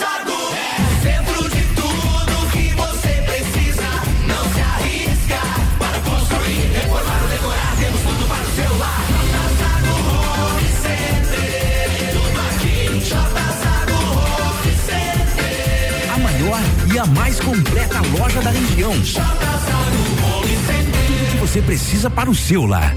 centro 1.02 1.48
de 1.50 1.62
tudo 1.74 2.50
que 2.52 2.74
você 2.74 3.22
precisa. 3.26 3.84
Não 4.26 4.54
se 4.54 4.60
arrisca 4.62 5.40
para 5.78 6.00
construir, 6.00 6.72
reformar 6.72 7.22
ou 7.22 7.28
decorar. 7.28 7.76
Temos 7.78 8.00
tudo 8.00 8.28
para 8.28 8.42
o 8.42 8.54
seu 8.54 8.78
lar. 8.78 9.04
J 9.30 9.62
Home 10.48 10.68
Center. 10.82 12.12
Tudo 12.12 12.40
aqui. 12.40 13.00
J 13.08 13.42
e 16.94 16.98
a 16.98 17.06
mais 17.06 17.40
completa 17.40 18.00
loja 18.18 18.40
da 18.42 18.50
região. 18.50 18.92
Precisa 21.62 22.10
para 22.10 22.30
o 22.30 22.34
seu 22.34 22.66
lar. 22.66 22.96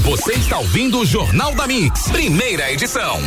Você 0.00 0.32
está 0.32 0.58
ouvindo 0.58 0.98
o 0.98 1.06
Jornal 1.06 1.54
da 1.54 1.66
Mix, 1.66 2.08
primeira 2.08 2.72
edição. 2.72 3.20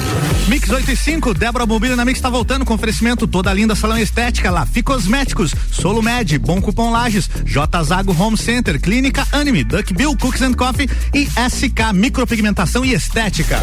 Mix 0.48 0.70
8 0.70 0.92
e 0.92 0.98
5, 0.98 1.34
Débora 1.34 1.66
Bombilho 1.66 1.96
na 1.96 2.04
Mix 2.04 2.18
está 2.18 2.30
voltando 2.30 2.66
com 2.66 2.74
oferecimento 2.74 3.28
toda 3.28 3.54
linda 3.54 3.75
salão 3.75 3.98
estética, 3.98 4.52
Lafi 4.52 4.84
Cosméticos, 4.84 5.54
Solumed, 5.72 6.38
Bom 6.40 6.62
Cupom 6.62 6.92
Lages, 6.92 7.30
J 7.46 7.84
Zago 7.84 8.16
Home 8.20 8.38
Center, 8.38 8.80
Clínica 8.80 9.25
Anime, 9.32 9.63
Duck 9.63 9.94
Bill 9.94 10.18
Cookies 10.18 10.42
and 10.42 10.54
Coffee 10.54 10.90
e 11.13 11.25
SK 11.25 11.94
Micropigmentação 11.94 12.84
e 12.84 12.94
Estética. 12.94 13.62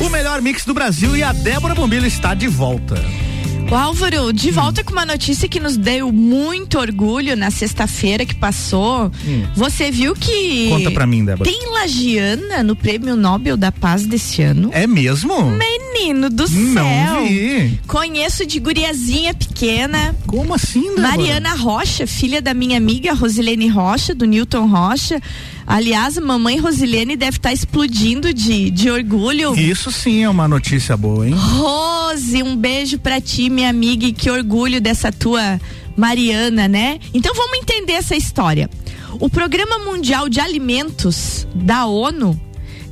O 0.00 0.08
melhor 0.10 0.42
mix 0.42 0.64
do 0.64 0.74
Brasil 0.74 1.16
e 1.16 1.22
a 1.22 1.32
Débora 1.32 1.74
Bombilho 1.74 2.06
está 2.06 2.34
de 2.34 2.46
volta. 2.46 3.25
O 3.68 3.74
Álvaro, 3.74 4.32
de 4.32 4.52
volta 4.52 4.84
com 4.84 4.92
uma 4.92 5.04
notícia 5.04 5.48
que 5.48 5.58
nos 5.58 5.76
deu 5.76 6.12
muito 6.12 6.78
orgulho 6.78 7.36
na 7.36 7.50
sexta-feira 7.50 8.24
que 8.24 8.34
passou. 8.34 9.10
Hum. 9.26 9.44
Você 9.56 9.90
viu 9.90 10.14
que. 10.14 10.68
Conta 10.70 10.90
pra 10.92 11.06
mim, 11.06 11.24
Débora. 11.24 11.50
Tem 11.50 11.72
Lagiana 11.72 12.62
no 12.62 12.76
Prêmio 12.76 13.16
Nobel 13.16 13.56
da 13.56 13.72
Paz 13.72 14.06
desse 14.06 14.40
ano. 14.40 14.70
É 14.72 14.86
mesmo? 14.86 15.50
Menino 15.50 15.85
do 16.30 16.48
Não 16.48 16.74
céu. 16.74 17.24
vi. 17.26 17.80
Conheço 17.86 18.44
de 18.46 18.60
guriazinha 18.60 19.32
pequena. 19.34 20.14
Como 20.26 20.54
assim, 20.54 20.82
Débora? 20.82 21.02
Mariana 21.08 21.54
Rocha, 21.54 22.06
filha 22.06 22.40
da 22.42 22.52
minha 22.52 22.76
amiga 22.76 23.12
Rosilene 23.14 23.68
Rocha, 23.68 24.14
do 24.14 24.24
Newton 24.26 24.66
Rocha. 24.66 25.20
Aliás, 25.66 26.16
a 26.16 26.20
mamãe 26.20 26.58
Rosilene 26.58 27.16
deve 27.16 27.38
estar 27.38 27.52
explodindo 27.52 28.32
de, 28.32 28.70
de 28.70 28.90
orgulho. 28.90 29.58
Isso 29.58 29.90
sim 29.90 30.22
é 30.22 30.28
uma 30.28 30.46
notícia 30.46 30.96
boa, 30.96 31.26
hein? 31.26 31.34
Rose, 31.36 32.42
um 32.42 32.56
beijo 32.56 32.98
pra 32.98 33.20
ti, 33.20 33.48
minha 33.50 33.70
amiga, 33.70 34.06
e 34.06 34.12
que 34.12 34.30
orgulho 34.30 34.80
dessa 34.80 35.10
tua 35.10 35.60
Mariana, 35.96 36.68
né? 36.68 36.98
Então 37.12 37.34
vamos 37.34 37.58
entender 37.58 37.94
essa 37.94 38.14
história. 38.14 38.70
O 39.18 39.30
Programa 39.30 39.78
Mundial 39.78 40.28
de 40.28 40.40
Alimentos 40.40 41.48
da 41.54 41.86
ONU 41.86 42.38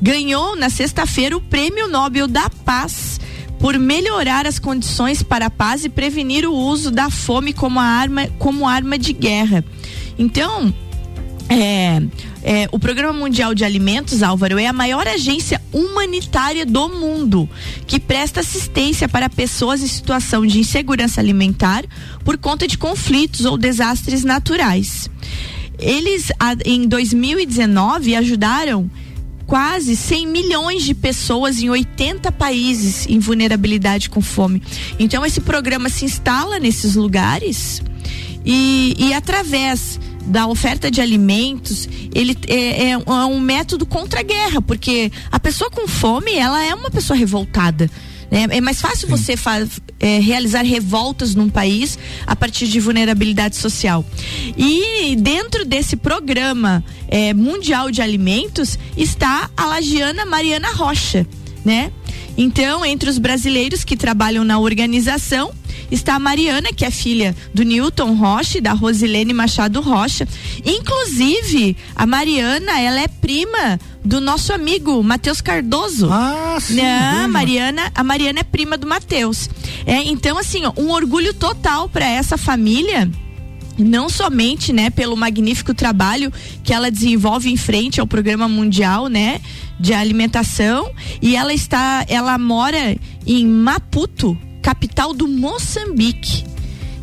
ganhou 0.05 0.55
na 0.55 0.69
sexta-feira 0.69 1.35
o 1.35 1.41
Prêmio 1.41 1.89
Nobel 1.89 2.29
da 2.29 2.51
Paz 2.51 3.19
por 3.59 3.79
melhorar 3.79 4.47
as 4.47 4.59
condições 4.59 5.23
para 5.23 5.47
a 5.47 5.51
paz 5.51 5.83
e 5.83 5.89
prevenir 5.89 6.47
o 6.47 6.53
uso 6.53 6.91
da 6.91 7.09
fome 7.09 7.55
como, 7.55 7.81
arma, 7.81 8.29
como 8.39 8.69
arma 8.69 8.99
de 8.99 9.15
guerra. 9.15 9.65
Então, 10.19 10.73
É, 11.49 12.03
é, 12.43 12.69
o 12.73 12.79
Programa 12.79 13.13
Mundial 13.13 13.55
de 13.55 13.65
Alimentos, 13.65 14.23
Álvaro, 14.23 14.59
é 14.59 14.67
a 14.67 14.73
maior 14.73 15.07
agência 15.07 15.61
humanitária 15.73 16.65
do 16.65 16.89
mundo 16.89 17.49
que 17.87 18.01
presta 18.01 18.41
assistência 18.41 19.09
para 19.09 19.29
pessoas 19.29 19.83
em 19.83 19.87
situação 19.87 20.47
de 20.47 20.59
insegurança 20.59 21.21
alimentar 21.21 21.85
por 22.25 22.39
conta 22.39 22.67
de 22.67 22.77
conflitos 22.77 23.45
ou 23.45 23.59
desastres 23.59 24.25
naturais. 24.25 25.11
Eles, 25.79 26.31
em 26.65 26.89
2019, 26.89 28.17
ajudaram 28.17 28.91
quase 29.47 29.95
100 29.97 30.27
milhões 30.27 30.83
de 30.85 30.95
pessoas 30.95 31.63
em 31.63 31.69
80 31.69 32.33
países 32.33 33.07
em 33.09 33.19
vulnerabilidade 33.19 34.09
com 34.11 34.21
fome. 34.21 34.63
Então, 34.99 35.25
esse 35.25 35.41
programa 35.41 35.89
se 35.89 36.05
instala 36.05 36.59
nesses 36.59 36.95
lugares 36.95 37.83
e, 38.45 38.95
e 38.99 39.13
através 39.15 39.99
da 40.27 40.47
oferta 40.47 40.91
de 40.91 41.01
alimentos, 41.03 41.87
ele 42.15 42.37
é, 42.49 42.91
é 42.91 42.99
um- 42.99 43.03
é 43.37 43.41
método 43.41 43.85
contra 43.85 44.21
a 44.21 44.23
guerra, 44.23 44.63
porque 44.63 45.13
a 45.31 45.39
pessoa 45.39 45.71
com 45.71 45.87
fome, 45.87 46.33
ela 46.35 46.65
é 46.65 46.75
uma 46.75 46.91
pessoa 46.91 47.17
revoltada. 47.17 47.91
Né? 48.35 48.47
É 48.51 48.61
mais 48.61 48.81
fácil 48.81 49.07
você 49.09 49.37
fa- 49.37 49.65
é, 50.01 50.19
realizar 50.19 50.63
revoltas 50.65 51.35
num 51.37 51.49
país 51.49 51.97
a 52.27 52.35
partir 52.35 52.67
de 52.67 52.81
vulnerabilidade 52.81 53.55
social. 53.57 54.05
E 54.59 55.15
dentro 55.17 55.65
desse 55.65 55.95
programa 55.97 56.85
é, 57.09 57.33
mundial 57.33 57.91
de 57.93 58.03
alimentos 58.03 58.77
está 58.97 59.49
a 59.57 59.67
lagiana 59.67 60.27
Mariana 60.27 60.73
Rocha, 60.73 61.25
né? 61.65 61.93
Então, 62.37 62.85
entre 62.85 63.09
os 63.09 63.19
brasileiros 63.19 63.85
que 63.85 63.97
trabalham 63.97 64.43
na 64.43 64.59
organização, 64.59 65.53
está 65.91 66.15
a 66.15 66.19
Mariana, 66.19 66.73
que 66.73 66.85
é 66.85 66.91
filha 66.91 67.35
do 67.53 67.63
Newton 67.63 68.15
Rocha 68.15 68.59
e 68.59 68.61
da 68.61 68.73
Rosilene 68.73 69.33
Machado 69.33 69.81
Rocha. 69.81 70.27
Inclusive, 70.65 71.77
a 71.95 72.07
Mariana, 72.07 72.81
ela 72.81 73.01
é 73.01 73.09
prima 73.09 73.79
do 74.05 74.21
nosso 74.21 74.53
amigo 74.53 75.03
Matheus 75.03 75.41
Cardoso. 75.41 76.09
Ah, 76.11 76.59
sim. 76.61 76.77
Não, 76.77 77.19
vejo. 77.19 77.33
Mariana, 77.33 77.93
a 77.95 78.05
Mariana 78.05 78.41
é 78.41 78.45
prima 78.45 78.77
do 78.77 78.87
Matheus. 78.87 79.49
É, 79.87 80.03
então, 80.05 80.39
assim, 80.39 80.65
ó, 80.67 80.73
um 80.77 80.91
orgulho 80.91 81.33
total 81.33 81.89
para 81.89 82.07
essa 82.07 82.37
família 82.37 83.11
não 83.77 84.09
somente, 84.09 84.73
né, 84.73 84.91
pelo 84.91 85.17
magnífico 85.17 85.75
trabalho 85.75 86.33
que 86.63 86.73
ela 86.73 86.91
desenvolve 86.91 87.51
em 87.51 87.57
frente 87.57 88.01
ao 88.01 88.07
programa 88.07 88.49
mundial, 88.49 89.09
né, 89.09 89.41
de 89.79 89.93
alimentação, 89.93 90.91
e 91.21 91.35
ela 91.35 91.53
está, 91.53 92.05
ela 92.09 92.39
mora 92.39 92.97
em 93.27 93.47
Maputo, 93.47 94.39
capital 94.65 95.13
do 95.13 95.29
Moçambique. 95.29 96.54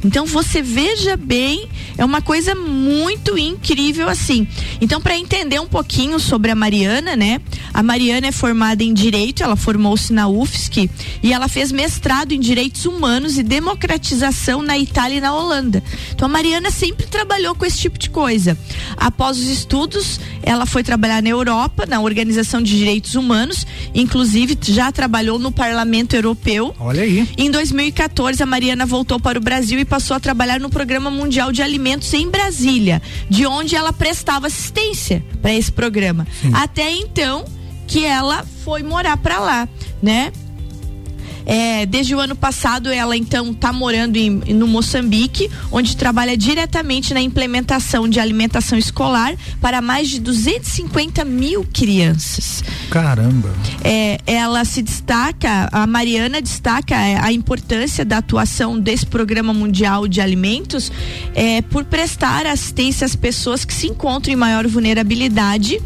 Então 0.03 0.25
você 0.25 0.61
veja 0.61 1.15
bem, 1.15 1.67
é 1.97 2.03
uma 2.03 2.21
coisa 2.21 2.55
muito 2.55 3.37
incrível 3.37 4.09
assim. 4.09 4.47
Então 4.79 4.99
para 4.99 5.17
entender 5.17 5.59
um 5.59 5.67
pouquinho 5.67 6.19
sobre 6.19 6.51
a 6.51 6.55
Mariana, 6.55 7.15
né? 7.15 7.39
A 7.73 7.83
Mariana 7.83 8.27
é 8.27 8.31
formada 8.31 8.83
em 8.83 8.93
direito, 8.93 9.43
ela 9.43 9.55
formou-se 9.55 10.11
na 10.11 10.27
UFSC 10.27 10.89
e 11.21 11.31
ela 11.31 11.47
fez 11.47 11.71
mestrado 11.71 12.31
em 12.31 12.39
direitos 12.39 12.85
humanos 12.85 13.37
e 13.37 13.43
democratização 13.43 14.61
na 14.61 14.77
Itália 14.77 15.17
e 15.17 15.21
na 15.21 15.33
Holanda. 15.33 15.83
Então 16.13 16.25
a 16.27 16.31
Mariana 16.31 16.71
sempre 16.71 17.05
trabalhou 17.05 17.55
com 17.55 17.65
esse 17.65 17.77
tipo 17.77 17.97
de 17.97 18.09
coisa. 18.09 18.57
Após 18.97 19.37
os 19.37 19.47
estudos, 19.47 20.19
ela 20.43 20.65
foi 20.65 20.83
trabalhar 20.83 21.21
na 21.21 21.29
Europa, 21.29 21.85
na 21.85 22.01
Organização 22.01 22.61
de 22.61 22.77
Direitos 22.77 23.15
Humanos, 23.15 23.65
inclusive 23.93 24.57
já 24.61 24.91
trabalhou 24.91 25.37
no 25.37 25.51
Parlamento 25.51 26.15
Europeu. 26.15 26.75
Olha 26.79 27.03
aí. 27.03 27.27
Em 27.37 27.51
2014, 27.51 28.41
a 28.41 28.45
Mariana 28.45 28.85
voltou 28.85 29.19
para 29.19 29.37
o 29.37 29.41
Brasil 29.41 29.79
e 29.79 29.85
passou 29.91 30.15
a 30.15 30.21
trabalhar 30.21 30.57
no 30.57 30.69
Programa 30.69 31.11
Mundial 31.11 31.51
de 31.51 31.61
Alimentos 31.61 32.13
em 32.13 32.29
Brasília, 32.29 33.01
de 33.29 33.45
onde 33.45 33.75
ela 33.75 33.91
prestava 33.91 34.47
assistência 34.47 35.21
para 35.41 35.53
esse 35.53 35.69
programa. 35.69 36.25
Até 36.53 36.89
então 36.93 37.43
que 37.87 38.05
ela 38.05 38.45
foi 38.63 38.83
morar 38.83 39.17
para 39.17 39.37
lá, 39.37 39.67
né? 40.01 40.31
É, 41.51 41.85
desde 41.85 42.15
o 42.15 42.19
ano 42.21 42.33
passado, 42.33 42.89
ela 42.89 43.17
então 43.17 43.51
está 43.51 43.73
morando 43.73 44.15
em, 44.15 44.29
no 44.29 44.65
Moçambique, 44.65 45.51
onde 45.69 45.97
trabalha 45.97 46.37
diretamente 46.37 47.13
na 47.13 47.19
implementação 47.19 48.07
de 48.07 48.21
alimentação 48.21 48.79
escolar 48.79 49.35
para 49.59 49.81
mais 49.81 50.09
de 50.09 50.21
250 50.21 51.25
mil 51.25 51.67
crianças. 51.73 52.63
Caramba. 52.89 53.53
É, 53.83 54.17
ela 54.25 54.63
se 54.63 54.81
destaca, 54.81 55.67
a 55.73 55.85
Mariana 55.85 56.41
destaca 56.41 56.95
é, 56.95 57.19
a 57.19 57.33
importância 57.33 58.05
da 58.05 58.19
atuação 58.19 58.79
desse 58.79 59.05
programa 59.05 59.53
mundial 59.53 60.07
de 60.07 60.21
alimentos 60.21 60.89
é, 61.35 61.61
por 61.63 61.83
prestar 61.83 62.45
assistência 62.45 63.03
às 63.03 63.13
pessoas 63.13 63.65
que 63.65 63.73
se 63.73 63.87
encontram 63.87 64.33
em 64.33 64.37
maior 64.37 64.65
vulnerabilidade 64.67 65.81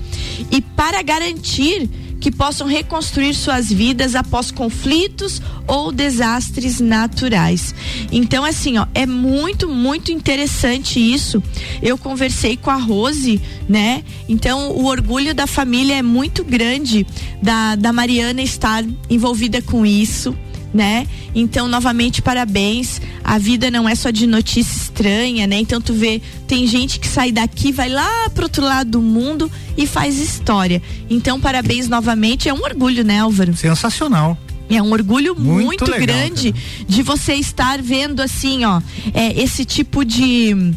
e 0.52 0.62
para 0.62 1.02
garantir 1.02 1.90
que 2.20 2.32
possam 2.32 2.68
reconstruir 2.68 3.34
suas 3.34 3.72
vidas 3.72 4.16
após 4.16 4.52
conflitos 4.52 5.42
ou 5.68 5.92
desastres 5.92 6.80
naturais. 6.80 7.74
Então, 8.12 8.44
assim, 8.44 8.78
ó, 8.78 8.86
é 8.94 9.06
muito, 9.06 9.68
muito 9.68 10.12
interessante 10.12 11.00
isso. 11.00 11.42
Eu 11.82 11.98
conversei 11.98 12.58
com 12.58 12.70
a 12.70 12.76
Rose, 12.76 13.42
né? 13.68 14.04
Então, 14.28 14.72
o 14.72 14.86
orgulho 14.86 15.34
da 15.34 15.48
família 15.48 15.96
é 15.96 16.02
muito 16.02 16.44
grande 16.44 17.06
da, 17.42 17.76
da 17.76 17.92
Mariana 17.94 18.42
estar 18.42 18.84
envolvida 19.10 19.62
com 19.62 19.86
isso. 19.86 20.36
Né? 20.74 21.08
Então, 21.34 21.70
novamente, 21.70 22.22
parabéns. 22.22 23.00
A 23.24 23.38
vida 23.38 23.72
não 23.72 23.88
é 23.88 23.96
só 23.96 24.10
de 24.10 24.28
notícia 24.28 24.85
estranha, 24.96 25.46
né? 25.46 25.58
Então, 25.58 25.82
tu 25.82 25.94
vê, 25.94 26.22
tem 26.48 26.66
gente 26.66 27.00
que 27.00 27.08
sai 27.08 27.32
daqui, 27.32 27.72
vai 27.72 27.90
lá 27.90 28.30
pro 28.34 28.44
outro 28.44 28.64
lado 28.64 28.92
do 28.92 29.02
mundo 29.02 29.52
e 29.78 29.86
faz 29.86 30.18
história. 30.18 30.82
Então, 31.10 31.40
parabéns 31.40 31.90
novamente. 31.90 32.48
É 32.48 32.54
um 32.54 32.64
orgulho, 32.64 33.04
né, 33.04 33.20
Álvaro? 33.20 33.56
Sensacional. 33.56 34.38
É 34.70 34.82
um 34.82 34.92
orgulho 34.92 35.36
Muito 35.36 35.66
muito, 35.66 35.86
legal, 35.86 36.08
grande 36.08 36.56
de 36.88 37.04
você 37.04 37.36
estar 37.36 37.80
vendo 37.82 38.22
assim, 38.22 38.66
ó, 38.66 38.82
é, 39.14 39.40
esse 39.40 39.64
tipo 39.64 40.04
de, 40.04 40.74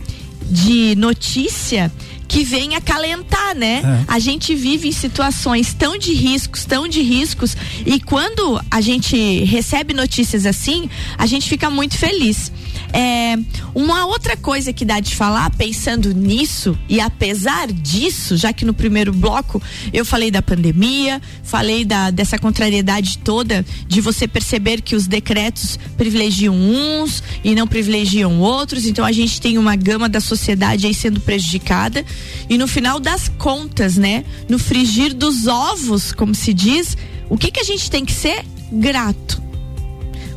de 0.51 0.95
notícia 0.97 1.91
que 2.29 2.45
vem 2.45 2.77
acalentar, 2.77 3.57
né? 3.57 3.81
É. 3.83 4.05
A 4.07 4.19
gente 4.19 4.55
vive 4.55 4.89
em 4.89 4.93
situações 4.93 5.73
tão 5.73 5.97
de 5.97 6.13
riscos, 6.13 6.67
tão 6.67 6.87
de 6.87 7.01
riscos, 7.01 7.57
e 7.87 7.99
quando 7.99 8.61
a 8.71 8.83
gente 8.83 9.17
recebe 9.45 9.95
notícias 9.95 10.45
assim, 10.45 10.91
a 11.17 11.25
gente 11.25 11.49
fica 11.49 11.71
muito 11.71 11.97
feliz. 11.97 12.53
É, 12.93 13.37
uma 13.75 14.07
outra 14.07 14.37
coisa 14.37 14.73
que 14.73 14.85
dá 14.85 14.99
de 14.99 15.15
falar, 15.15 15.51
pensando 15.51 16.13
nisso, 16.15 16.77
e 16.89 17.01
apesar 17.01 17.71
disso, 17.71 18.37
já 18.37 18.53
que 18.53 18.65
no 18.65 18.73
primeiro 18.73 19.13
bloco 19.13 19.63
eu 19.93 20.05
falei 20.05 20.31
da 20.31 20.41
pandemia, 20.41 21.21
falei 21.43 21.85
da, 21.85 22.11
dessa 22.11 22.39
contrariedade 22.39 23.19
toda 23.19 23.65
de 23.87 24.01
você 24.01 24.27
perceber 24.27 24.81
que 24.81 24.97
os 24.97 25.07
decretos 25.07 25.79
privilegiam 25.97 26.55
uns 26.55 27.23
e 27.45 27.55
não 27.55 27.67
privilegiam 27.67 28.41
outros, 28.41 28.87
então 28.87 29.05
a 29.05 29.13
gente 29.13 29.41
tem 29.41 29.59
uma 29.59 29.77
gama 29.77 30.09
da 30.09 30.21
sociedade 30.21 30.87
aí 30.87 30.95
sendo 30.95 31.21
prejudicada. 31.21 32.05
E 32.49 32.57
no 32.57 32.67
final 32.67 32.99
das 32.99 33.29
contas, 33.29 33.97
né, 33.97 34.25
no 34.49 34.59
frigir 34.59 35.15
dos 35.15 35.47
ovos, 35.47 36.13
como 36.13 36.35
se 36.35 36.55
diz, 36.55 36.97
o 37.29 37.37
que 37.37 37.51
que 37.51 37.61
a 37.61 37.65
gente 37.65 37.91
tem 37.91 38.05
que 38.05 38.13
ser? 38.13 38.45
Grato. 38.73 39.48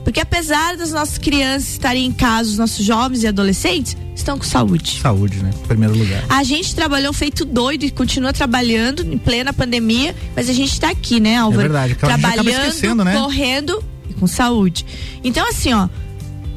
Porque 0.04 0.20
apesar 0.20 0.76
das 0.78 0.92
nossas 0.92 1.18
crianças 1.18 1.70
estarem 1.70 2.06
em 2.06 2.12
casa, 2.12 2.50
os 2.50 2.58
nossos 2.58 2.84
jovens 2.84 3.24
e 3.24 3.28
adolescentes 3.28 3.96
estão 4.16 4.38
com 4.38 4.44
saúde. 4.44 5.00
Saúde, 5.00 5.38
né? 5.38 5.52
Em 5.54 5.68
primeiro 5.68 5.98
lugar. 5.98 6.24
A 6.30 6.44
gente 6.44 6.74
trabalhou 6.76 7.14
feito 7.14 7.46
doido 7.46 7.84
e 7.84 7.92
continua 7.92 8.34
trabalhando 8.34 9.04
em 9.04 9.18
plena 9.18 9.54
pandemia, 9.54 10.16
mas 10.36 10.50
a 10.50 10.54
gente 10.54 10.74
está 10.74 10.90
aqui, 10.90 11.20
né, 11.20 11.38
Álvaro? 11.38 11.62
É 11.62 11.64
verdade, 11.64 11.96
Trabalhando, 11.96 13.04
né? 13.04 13.14
correndo 13.14 13.84
e 14.10 14.14
com 14.14 14.28
saúde. 14.28 14.86
Então, 15.24 15.48
assim, 15.48 15.74
ó, 15.74 15.88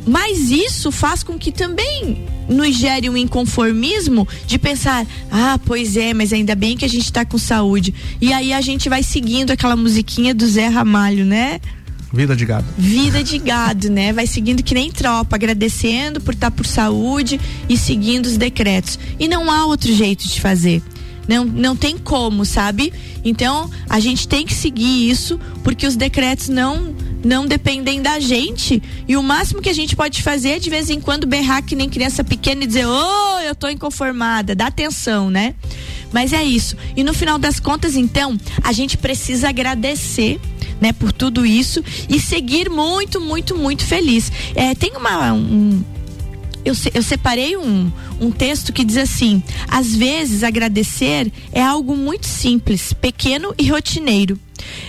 mas 0.07 0.50
isso 0.50 0.92
faz 0.92 1.22
com 1.22 1.38
que 1.38 1.50
também 1.50 2.24
nos 2.48 2.76
gere 2.76 3.09
um 3.09 3.16
inconformismo 3.16 4.28
de 4.46 4.59
pensar, 4.59 5.07
ah, 5.30 5.59
pois 5.64 5.96
é, 5.96 6.12
mas 6.12 6.33
ainda 6.33 6.54
bem 6.54 6.76
que 6.76 6.85
a 6.85 6.88
gente 6.88 7.04
está 7.04 7.24
com 7.24 7.38
saúde. 7.38 7.94
E 8.20 8.33
aí 8.33 8.52
a 8.52 8.61
gente 8.61 8.88
vai 8.88 9.02
seguindo 9.02 9.50
aquela 9.50 9.76
musiquinha 9.76 10.35
do 10.35 10.46
Zé 10.46 10.68
Ramalho, 10.68 11.24
né? 11.24 11.61
Vida 12.14 12.37
de 12.37 12.46
gado. 12.46 12.66
Vida 12.79 13.24
de 13.24 13.38
gado, 13.38 13.90
né? 13.90 14.12
Vai 14.12 14.27
seguindo 14.27 14.62
que 14.62 14.72
nem 14.72 14.90
tropa, 14.92 15.35
agradecendo 15.35 16.20
por 16.20 16.33
estar 16.33 16.50
por 16.53 16.64
saúde 16.64 17.40
e 17.68 17.77
seguindo 17.77 18.27
os 18.27 18.37
decretos. 18.37 18.98
E 19.18 19.27
não 19.27 19.50
há 19.50 19.66
outro 19.66 19.92
jeito 19.92 20.27
de 20.29 20.40
fazer. 20.40 20.81
Não, 21.27 21.44
não 21.44 21.74
tem 21.74 21.98
como, 21.98 22.44
sabe? 22.44 22.92
Então, 23.24 23.68
a 23.88 23.98
gente 23.98 24.29
tem 24.29 24.46
que 24.46 24.55
seguir 24.55 25.11
isso, 25.11 25.40
porque 25.64 25.87
os 25.87 25.96
decretos 25.96 26.48
não 26.48 26.94
não 27.24 27.46
dependem 27.46 28.02
da 28.02 28.20
gente. 28.20 28.82
E 29.08 29.16
o 29.16 29.22
máximo 29.22 29.62
que 29.62 29.70
a 29.70 29.74
gente 29.74 29.96
pode 29.96 30.22
fazer 30.22 30.50
é 30.50 30.58
de 30.58 30.70
vez 30.70 30.90
em 30.90 31.00
quando 31.00 31.26
berrar 31.26 31.62
que 31.62 31.74
nem 31.74 31.88
criança 31.88 32.22
pequena 32.22 32.64
e 32.64 32.66
dizer: 32.66 32.87
"Ô, 32.87 32.90
oh, 32.90 33.40
eu 33.40 33.54
tô 33.54 33.68
inconformada". 33.68 34.54
Dá 34.54 34.66
atenção, 34.66 35.30
né? 35.30 35.54
Mas 36.12 36.32
é 36.32 36.44
isso. 36.44 36.76
E 36.96 37.02
no 37.02 37.12
final 37.12 37.38
das 37.38 37.58
contas, 37.58 37.96
então, 37.96 38.38
a 38.62 38.72
gente 38.72 38.96
precisa 38.96 39.48
agradecer 39.48 40.40
né, 40.80 40.92
por 40.92 41.12
tudo 41.12 41.44
isso 41.44 41.82
e 42.08 42.20
seguir 42.20 42.70
muito, 42.70 43.20
muito, 43.20 43.56
muito 43.56 43.84
feliz. 43.84 44.30
É, 44.54 44.74
tem 44.74 44.92
uma, 44.96 45.32
um, 45.32 45.82
eu, 46.64 46.74
eu 46.94 47.02
separei 47.02 47.56
um, 47.56 47.90
um 48.20 48.30
texto 48.30 48.72
que 48.72 48.84
diz 48.84 48.96
assim: 48.96 49.42
às 49.68 49.94
vezes 49.94 50.42
agradecer 50.42 51.32
é 51.52 51.62
algo 51.62 51.96
muito 51.96 52.26
simples, 52.26 52.92
pequeno 52.92 53.54
e 53.58 53.68
rotineiro. 53.68 54.38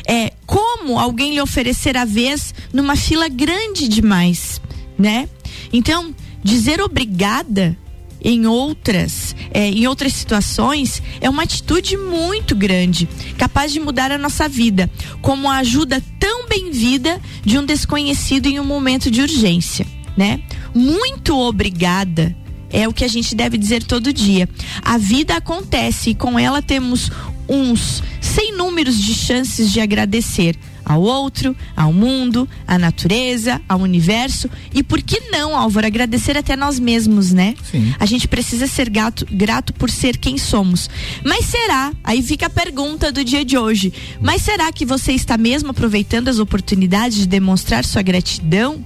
É 0.07 0.33
como 0.45 0.99
alguém 0.99 1.33
lhe 1.33 1.41
oferecer 1.41 1.97
a 1.97 2.05
vez 2.05 2.53
numa 2.73 2.95
fila 2.95 3.27
grande 3.27 3.87
demais, 3.87 4.61
né? 4.97 5.27
Então, 5.71 6.13
dizer 6.43 6.81
obrigada 6.81 7.77
em 8.25 8.47
outras, 8.47 9.35
é, 9.53 9.69
em 9.69 9.85
outras 9.85 10.13
situações, 10.13 11.01
é 11.21 11.29
uma 11.29 11.43
atitude 11.43 11.95
muito 11.95 12.55
grande, 12.55 13.07
capaz 13.37 13.71
de 13.71 13.79
mudar 13.79 14.11
a 14.11 14.17
nossa 14.17 14.49
vida, 14.49 14.89
como 15.21 15.47
a 15.47 15.57
ajuda 15.57 16.01
tão 16.19 16.47
bem-vinda 16.47 17.21
de 17.43 17.59
um 17.59 17.63
desconhecido 17.63 18.47
em 18.47 18.59
um 18.59 18.63
momento 18.63 19.11
de 19.11 19.21
urgência, 19.21 19.85
né? 20.17 20.41
Muito 20.73 21.37
obrigada. 21.37 22.35
É 22.71 22.87
o 22.87 22.93
que 22.93 23.05
a 23.05 23.07
gente 23.07 23.35
deve 23.35 23.59
dizer 23.59 23.83
todo 23.83 24.11
dia. 24.11 24.49
A 24.81 24.97
vida 24.97 25.37
acontece 25.37 26.09
e 26.09 26.15
com 26.15 26.37
ela 26.37 26.63
temos 26.63 27.11
uns 27.47 28.01
sem 28.21 28.55
números 28.55 28.97
de 28.97 29.13
chances 29.13 29.71
de 29.71 29.79
agradecer 29.79 30.55
ao 30.83 31.01
outro, 31.01 31.55
ao 31.75 31.91
mundo, 31.91 32.47
à 32.67 32.77
natureza, 32.77 33.59
ao 33.67 33.79
universo 33.79 34.47
e 34.71 34.83
por 34.83 35.01
que 35.01 35.19
não, 35.31 35.57
Álvaro, 35.57 35.87
agradecer 35.87 36.37
até 36.37 36.55
nós 36.55 36.79
mesmos, 36.79 37.31
né? 37.33 37.55
Sim. 37.71 37.91
A 37.99 38.05
gente 38.05 38.27
precisa 38.27 38.67
ser 38.67 38.87
gato- 38.87 39.25
grato 39.31 39.73
por 39.73 39.89
ser 39.89 40.15
quem 40.17 40.37
somos. 40.37 40.87
Mas 41.23 41.45
será? 41.45 41.91
Aí 42.03 42.21
fica 42.21 42.45
a 42.45 42.49
pergunta 42.51 43.11
do 43.11 43.23
dia 43.23 43.43
de 43.43 43.57
hoje. 43.57 43.91
Mas 44.21 44.43
será 44.43 44.71
que 44.71 44.85
você 44.85 45.11
está 45.13 45.39
mesmo 45.39 45.71
aproveitando 45.71 46.27
as 46.27 46.37
oportunidades 46.37 47.17
de 47.17 47.27
demonstrar 47.27 47.83
sua 47.83 48.03
gratidão? 48.03 48.79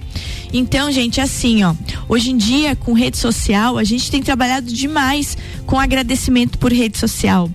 Então, 0.53 0.89
gente, 0.93 1.19
assim, 1.19 1.65
ó, 1.65 1.75
hoje 2.07 2.31
em 2.31 2.37
dia 2.37 2.77
com 2.77 2.93
rede 2.93 3.17
social, 3.17 3.77
a 3.77 3.83
gente 3.83 4.09
tem 4.09 4.23
trabalhado 4.23 4.71
demais 4.71 5.37
com 5.65 5.77
agradecimento 5.77 6.57
por 6.57 6.71
rede 6.71 6.97
social. 6.97 7.51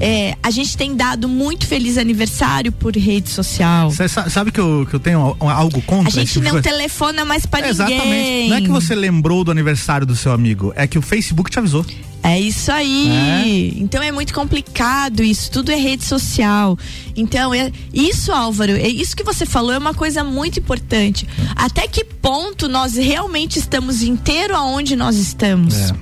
É, 0.00 0.36
a 0.42 0.50
gente 0.50 0.76
tem 0.76 0.94
dado 0.96 1.28
muito 1.28 1.66
feliz 1.66 1.98
aniversário 1.98 2.72
por 2.72 2.94
rede 2.96 3.30
social. 3.30 3.90
Cê 3.90 4.08
sa- 4.08 4.28
sabe 4.30 4.50
que 4.52 4.60
eu, 4.60 4.86
que 4.88 4.94
eu 4.94 5.00
tenho 5.00 5.36
al- 5.40 5.48
algo 5.50 5.80
contra 5.82 6.08
A 6.08 6.12
gente 6.12 6.32
tipo 6.32 6.44
não 6.44 6.52
coisa? 6.52 6.68
telefona 6.68 7.24
mais 7.24 7.44
para 7.46 7.68
Exatamente. 7.68 8.00
ninguém. 8.04 8.48
Não 8.50 8.56
é 8.56 8.60
que 8.60 8.68
você 8.68 8.94
lembrou 8.94 9.44
do 9.44 9.50
aniversário 9.50 10.06
do 10.06 10.16
seu 10.16 10.32
amigo, 10.32 10.72
é 10.76 10.86
que 10.86 10.98
o 10.98 11.02
Facebook 11.02 11.50
te 11.50 11.58
avisou. 11.58 11.84
É 12.22 12.40
isso 12.40 12.72
aí. 12.72 13.74
Então 13.76 14.02
é 14.02 14.10
muito 14.10 14.32
complicado 14.32 15.22
isso. 15.22 15.50
Tudo 15.50 15.70
é 15.70 15.74
rede 15.76 16.04
social. 16.04 16.78
Então, 17.14 17.52
é, 17.52 17.70
isso, 17.92 18.32
Álvaro, 18.32 18.72
é 18.72 18.88
isso 18.88 19.14
que 19.14 19.22
você 19.22 19.44
falou 19.44 19.72
é 19.74 19.78
uma 19.78 19.92
coisa 19.92 20.24
muito 20.24 20.58
importante. 20.58 21.28
Até 21.54 21.86
que 21.86 22.02
ponto 22.02 22.66
nós 22.66 22.94
realmente 22.96 23.58
estamos 23.58 24.02
inteiro 24.02 24.56
aonde 24.56 24.96
nós 24.96 25.16
estamos? 25.16 25.74
É. 25.74 25.92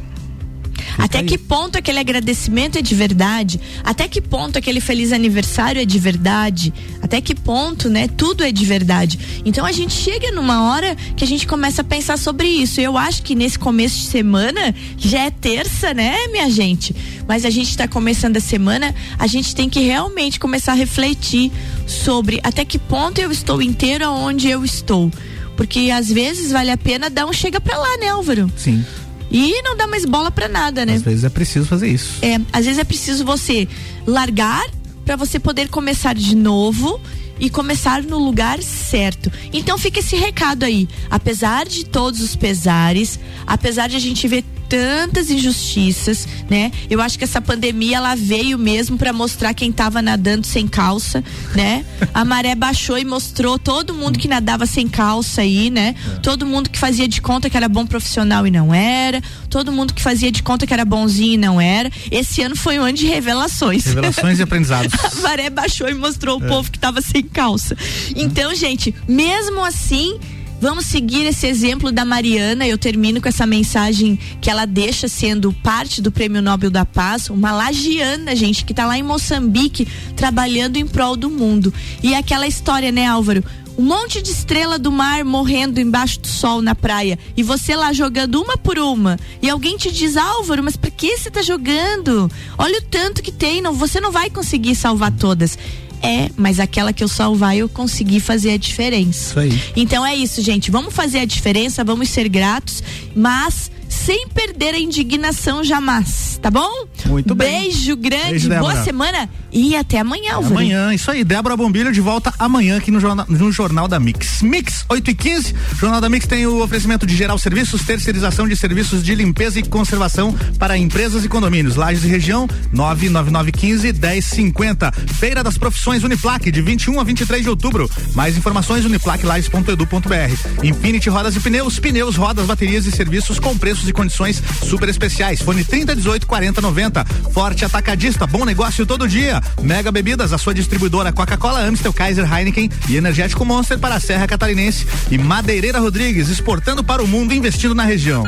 Até 0.98 1.22
que 1.22 1.38
ponto 1.38 1.76
aquele 1.78 1.98
agradecimento 1.98 2.78
é 2.78 2.82
de 2.82 2.94
verdade? 2.94 3.60
Até 3.82 4.08
que 4.08 4.20
ponto 4.20 4.58
aquele 4.58 4.80
feliz 4.80 5.12
aniversário 5.12 5.80
é 5.80 5.84
de 5.84 5.98
verdade? 5.98 6.72
Até 7.00 7.20
que 7.20 7.34
ponto, 7.34 7.88
né? 7.88 8.08
Tudo 8.08 8.44
é 8.44 8.52
de 8.52 8.64
verdade. 8.64 9.18
Então 9.44 9.64
a 9.64 9.72
gente 9.72 9.94
chega 9.94 10.30
numa 10.32 10.70
hora 10.70 10.96
que 11.16 11.24
a 11.24 11.26
gente 11.26 11.46
começa 11.46 11.82
a 11.82 11.84
pensar 11.84 12.18
sobre 12.18 12.48
isso. 12.48 12.80
Eu 12.80 12.96
acho 12.96 13.22
que 13.22 13.34
nesse 13.34 13.58
começo 13.58 13.96
de 13.96 14.06
semana, 14.06 14.74
já 14.96 15.24
é 15.24 15.30
terça, 15.30 15.92
né, 15.94 16.16
minha 16.28 16.50
gente? 16.50 16.94
Mas 17.26 17.44
a 17.44 17.50
gente 17.50 17.70
está 17.70 17.88
começando 17.88 18.36
a 18.36 18.40
semana, 18.40 18.94
a 19.18 19.26
gente 19.26 19.54
tem 19.54 19.68
que 19.68 19.80
realmente 19.80 20.38
começar 20.38 20.72
a 20.72 20.76
refletir 20.76 21.50
sobre 21.86 22.40
até 22.42 22.64
que 22.64 22.78
ponto 22.78 23.20
eu 23.20 23.30
estou 23.30 23.62
inteiro 23.62 24.04
aonde 24.04 24.48
eu 24.48 24.64
estou. 24.64 25.10
Porque 25.56 25.90
às 25.90 26.10
vezes 26.10 26.50
vale 26.50 26.70
a 26.70 26.76
pena 26.76 27.10
dar 27.10 27.26
um 27.26 27.32
chega 27.32 27.60
pra 27.60 27.78
lá, 27.78 27.96
né, 27.98 28.08
Álvaro? 28.08 28.50
Sim. 28.56 28.84
E 29.32 29.62
não 29.62 29.76
dá 29.76 29.86
mais 29.86 30.04
bola 30.04 30.30
pra 30.30 30.46
nada, 30.46 30.84
né? 30.84 30.94
Às 30.94 31.02
vezes 31.02 31.24
é 31.24 31.30
preciso 31.30 31.66
fazer 31.66 31.88
isso. 31.88 32.18
É, 32.22 32.38
às 32.52 32.66
vezes 32.66 32.78
é 32.78 32.84
preciso 32.84 33.24
você 33.24 33.66
largar 34.06 34.64
para 35.04 35.16
você 35.16 35.40
poder 35.40 35.68
começar 35.68 36.14
de 36.14 36.36
novo 36.36 37.00
e 37.40 37.48
começar 37.50 38.02
no 38.02 38.18
lugar 38.18 38.62
certo. 38.62 39.32
Então 39.52 39.78
fica 39.78 40.00
esse 40.00 40.16
recado 40.16 40.64
aí. 40.64 40.86
Apesar 41.10 41.66
de 41.66 41.84
todos 41.84 42.20
os 42.20 42.36
pesares, 42.36 43.18
apesar 43.46 43.88
de 43.88 43.96
a 43.96 43.98
gente 43.98 44.28
ver 44.28 44.44
tantas 44.72 45.28
injustiças, 45.30 46.26
né? 46.48 46.72
Eu 46.88 46.98
acho 47.02 47.18
que 47.18 47.24
essa 47.24 47.42
pandemia 47.42 47.98
ela 47.98 48.14
veio 48.14 48.56
mesmo 48.56 48.96
para 48.96 49.12
mostrar 49.12 49.52
quem 49.52 49.70
tava 49.70 50.00
nadando 50.00 50.46
sem 50.46 50.66
calça, 50.66 51.22
né? 51.54 51.84
A 52.14 52.24
maré 52.24 52.54
baixou 52.54 52.96
e 52.96 53.04
mostrou 53.04 53.58
todo 53.58 53.92
mundo 53.92 54.18
que 54.18 54.26
nadava 54.26 54.64
sem 54.64 54.88
calça 54.88 55.42
aí, 55.42 55.68
né? 55.68 55.94
Todo 56.22 56.46
mundo 56.46 56.70
que 56.70 56.78
fazia 56.78 57.06
de 57.06 57.20
conta 57.20 57.50
que 57.50 57.56
era 57.56 57.68
bom 57.68 57.84
profissional 57.84 58.46
e 58.46 58.50
não 58.50 58.72
era, 58.72 59.20
todo 59.50 59.70
mundo 59.70 59.92
que 59.92 60.00
fazia 60.00 60.32
de 60.32 60.42
conta 60.42 60.66
que 60.66 60.72
era 60.72 60.86
bonzinho 60.86 61.34
e 61.34 61.36
não 61.36 61.60
era. 61.60 61.90
Esse 62.10 62.40
ano 62.40 62.56
foi 62.56 62.78
um 62.78 62.82
ano 62.82 62.96
de 62.96 63.06
revelações. 63.06 63.84
Revelações 63.84 64.38
e 64.38 64.42
aprendizados. 64.42 64.94
A 65.04 65.20
maré 65.20 65.50
baixou 65.50 65.86
e 65.90 65.94
mostrou 65.94 66.40
o 66.40 66.44
É. 66.44 66.48
povo 66.48 66.70
que 66.72 66.78
tava 66.78 67.02
sem 67.02 67.22
calça. 67.22 67.76
Então, 68.16 68.54
gente, 68.54 68.94
mesmo 69.06 69.62
assim, 69.62 70.18
vamos 70.62 70.86
seguir 70.86 71.26
esse 71.26 71.44
exemplo 71.44 71.90
da 71.90 72.04
Mariana. 72.04 72.64
Eu 72.64 72.78
termino 72.78 73.20
com 73.20 73.28
essa 73.28 73.44
mensagem 73.44 74.16
que 74.40 74.48
ela 74.48 74.64
deixa 74.64 75.08
sendo 75.08 75.52
parte 75.52 76.00
do 76.00 76.12
Prêmio 76.12 76.40
Nobel 76.40 76.70
da 76.70 76.86
Paz, 76.86 77.28
uma 77.28 77.50
lagiana, 77.50 78.36
gente, 78.36 78.64
que 78.64 78.72
tá 78.72 78.86
lá 78.86 78.96
em 78.96 79.02
Moçambique 79.02 79.88
trabalhando 80.14 80.76
em 80.76 80.86
prol 80.86 81.16
do 81.16 81.28
mundo. 81.28 81.74
E 82.00 82.14
aquela 82.14 82.46
história, 82.46 82.92
né, 82.92 83.06
Álvaro? 83.06 83.42
Um 83.76 83.82
monte 83.82 84.22
de 84.22 84.30
estrela 84.30 84.78
do 84.78 84.92
mar 84.92 85.24
morrendo 85.24 85.80
embaixo 85.80 86.20
do 86.20 86.28
sol 86.28 86.62
na 86.62 86.76
praia. 86.76 87.18
E 87.36 87.42
você 87.42 87.74
lá 87.74 87.92
jogando 87.92 88.40
uma 88.40 88.56
por 88.56 88.78
uma. 88.78 89.18
E 89.40 89.50
alguém 89.50 89.76
te 89.76 89.90
diz, 89.90 90.16
Álvaro, 90.16 90.62
mas 90.62 90.76
por 90.76 90.92
que 90.92 91.18
você 91.18 91.28
tá 91.28 91.42
jogando? 91.42 92.30
Olha 92.56 92.78
o 92.78 92.82
tanto 92.82 93.20
que 93.20 93.32
tem, 93.32 93.60
não, 93.60 93.72
você 93.72 94.00
não 94.00 94.12
vai 94.12 94.30
conseguir 94.30 94.76
salvar 94.76 95.10
todas. 95.10 95.58
É, 96.02 96.30
mas 96.36 96.58
aquela 96.60 96.92
que 96.92 97.02
eu 97.02 97.08
salvar 97.08 97.56
eu 97.56 97.68
consegui 97.68 98.20
fazer 98.20 98.52
a 98.52 98.56
diferença. 98.56 99.30
Isso 99.30 99.38
aí. 99.38 99.62
Então 99.76 100.04
é 100.04 100.14
isso, 100.14 100.42
gente. 100.42 100.70
Vamos 100.70 100.94
fazer 100.94 101.20
a 101.20 101.24
diferença, 101.24 101.84
vamos 101.84 102.08
ser 102.08 102.28
gratos, 102.28 102.82
mas 103.14 103.70
sem 104.04 104.26
perder 104.28 104.74
a 104.74 104.78
indignação 104.78 105.62
jamais, 105.62 106.38
tá 106.42 106.50
bom? 106.50 106.86
Muito 107.06 107.34
bem. 107.34 107.62
Beijo 107.62 107.96
grande, 107.96 108.48
Beijo, 108.48 108.48
boa 108.48 108.82
semana 108.82 109.28
e 109.52 109.76
até 109.76 110.00
amanhã, 110.00 110.34
Álvaro. 110.34 110.54
Amanhã, 110.54 110.94
isso 110.94 111.10
aí. 111.10 111.22
Débora 111.22 111.56
Bombilho 111.56 111.92
de 111.92 112.00
volta 112.00 112.32
amanhã 112.38 112.78
aqui 112.78 112.90
no 112.90 112.98
Jornal, 112.98 113.26
no 113.28 113.52
Jornal 113.52 113.86
da 113.86 114.00
Mix. 114.00 114.42
Mix 114.42 114.84
8 114.88 115.10
e 115.10 115.14
15. 115.14 115.54
Jornal 115.78 116.00
da 116.00 116.08
Mix 116.08 116.26
tem 116.26 116.46
o 116.46 116.62
oferecimento 116.62 117.06
de 117.06 117.14
geral 117.14 117.38
serviços, 117.38 117.82
terceirização 117.82 118.48
de 118.48 118.56
serviços 118.56 119.04
de 119.04 119.14
limpeza 119.14 119.58
e 119.58 119.62
conservação 119.62 120.34
para 120.58 120.76
empresas 120.76 121.24
e 121.24 121.28
condomínios. 121.28 121.76
Lages 121.76 122.02
e 122.04 122.08
região 122.08 122.48
99915 122.72 123.92
1050. 123.92 124.92
Feira 125.18 125.44
das 125.44 125.58
Profissões 125.58 126.02
Uniplaque 126.02 126.50
de 126.50 126.60
21 126.60 126.98
a 126.98 127.04
23 127.04 127.42
de 127.42 127.50
outubro. 127.50 127.88
Mais 128.14 128.36
informações 128.36 128.84
uniplaquelages.edu.br. 128.84 130.64
Infinity 130.64 131.08
Rodas 131.08 131.36
e 131.36 131.40
Pneus, 131.40 131.78
pneus, 131.78 132.16
rodas, 132.16 132.46
baterias 132.46 132.86
e 132.86 132.90
serviços 132.90 133.38
com 133.38 133.56
preços 133.56 133.91
e 133.92 133.94
condições 133.94 134.42
super 134.64 134.88
especiais. 134.88 135.40
Fone 135.40 135.64
3018 135.64 136.26
4090. 136.26 137.04
Forte 137.32 137.64
Atacadista, 137.64 138.26
bom 138.26 138.44
negócio 138.44 138.84
todo 138.84 139.06
dia. 139.06 139.40
Mega 139.62 139.92
Bebidas, 139.92 140.32
a 140.32 140.38
sua 140.38 140.54
distribuidora 140.54 141.12
Coca-Cola, 141.12 141.60
Amstel, 141.60 141.92
Kaiser, 141.92 142.30
Heineken 142.30 142.70
e 142.88 142.96
Energético 142.96 143.44
Monster 143.44 143.78
para 143.78 143.94
a 143.94 144.00
Serra 144.00 144.26
Catarinense. 144.26 144.86
E 145.10 145.18
Madeireira 145.18 145.78
Rodrigues, 145.78 146.28
exportando 146.28 146.82
para 146.82 147.02
o 147.02 147.06
mundo, 147.06 147.34
investindo 147.34 147.74
na 147.74 147.84
região. 147.84 148.24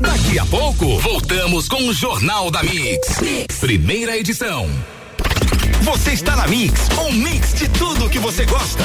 Daqui 0.00 0.38
a 0.38 0.46
pouco, 0.46 0.98
voltamos 0.98 1.68
com 1.68 1.88
o 1.88 1.92
Jornal 1.92 2.50
da 2.50 2.62
mix. 2.62 3.20
Primeira 3.60 4.16
edição. 4.16 4.68
Você 5.82 6.12
está 6.12 6.36
na 6.36 6.46
Mix, 6.46 6.88
um 6.96 7.12
mix 7.12 7.54
de 7.54 7.68
tudo 7.68 8.08
que 8.08 8.18
você 8.18 8.44
gosta. 8.46 8.84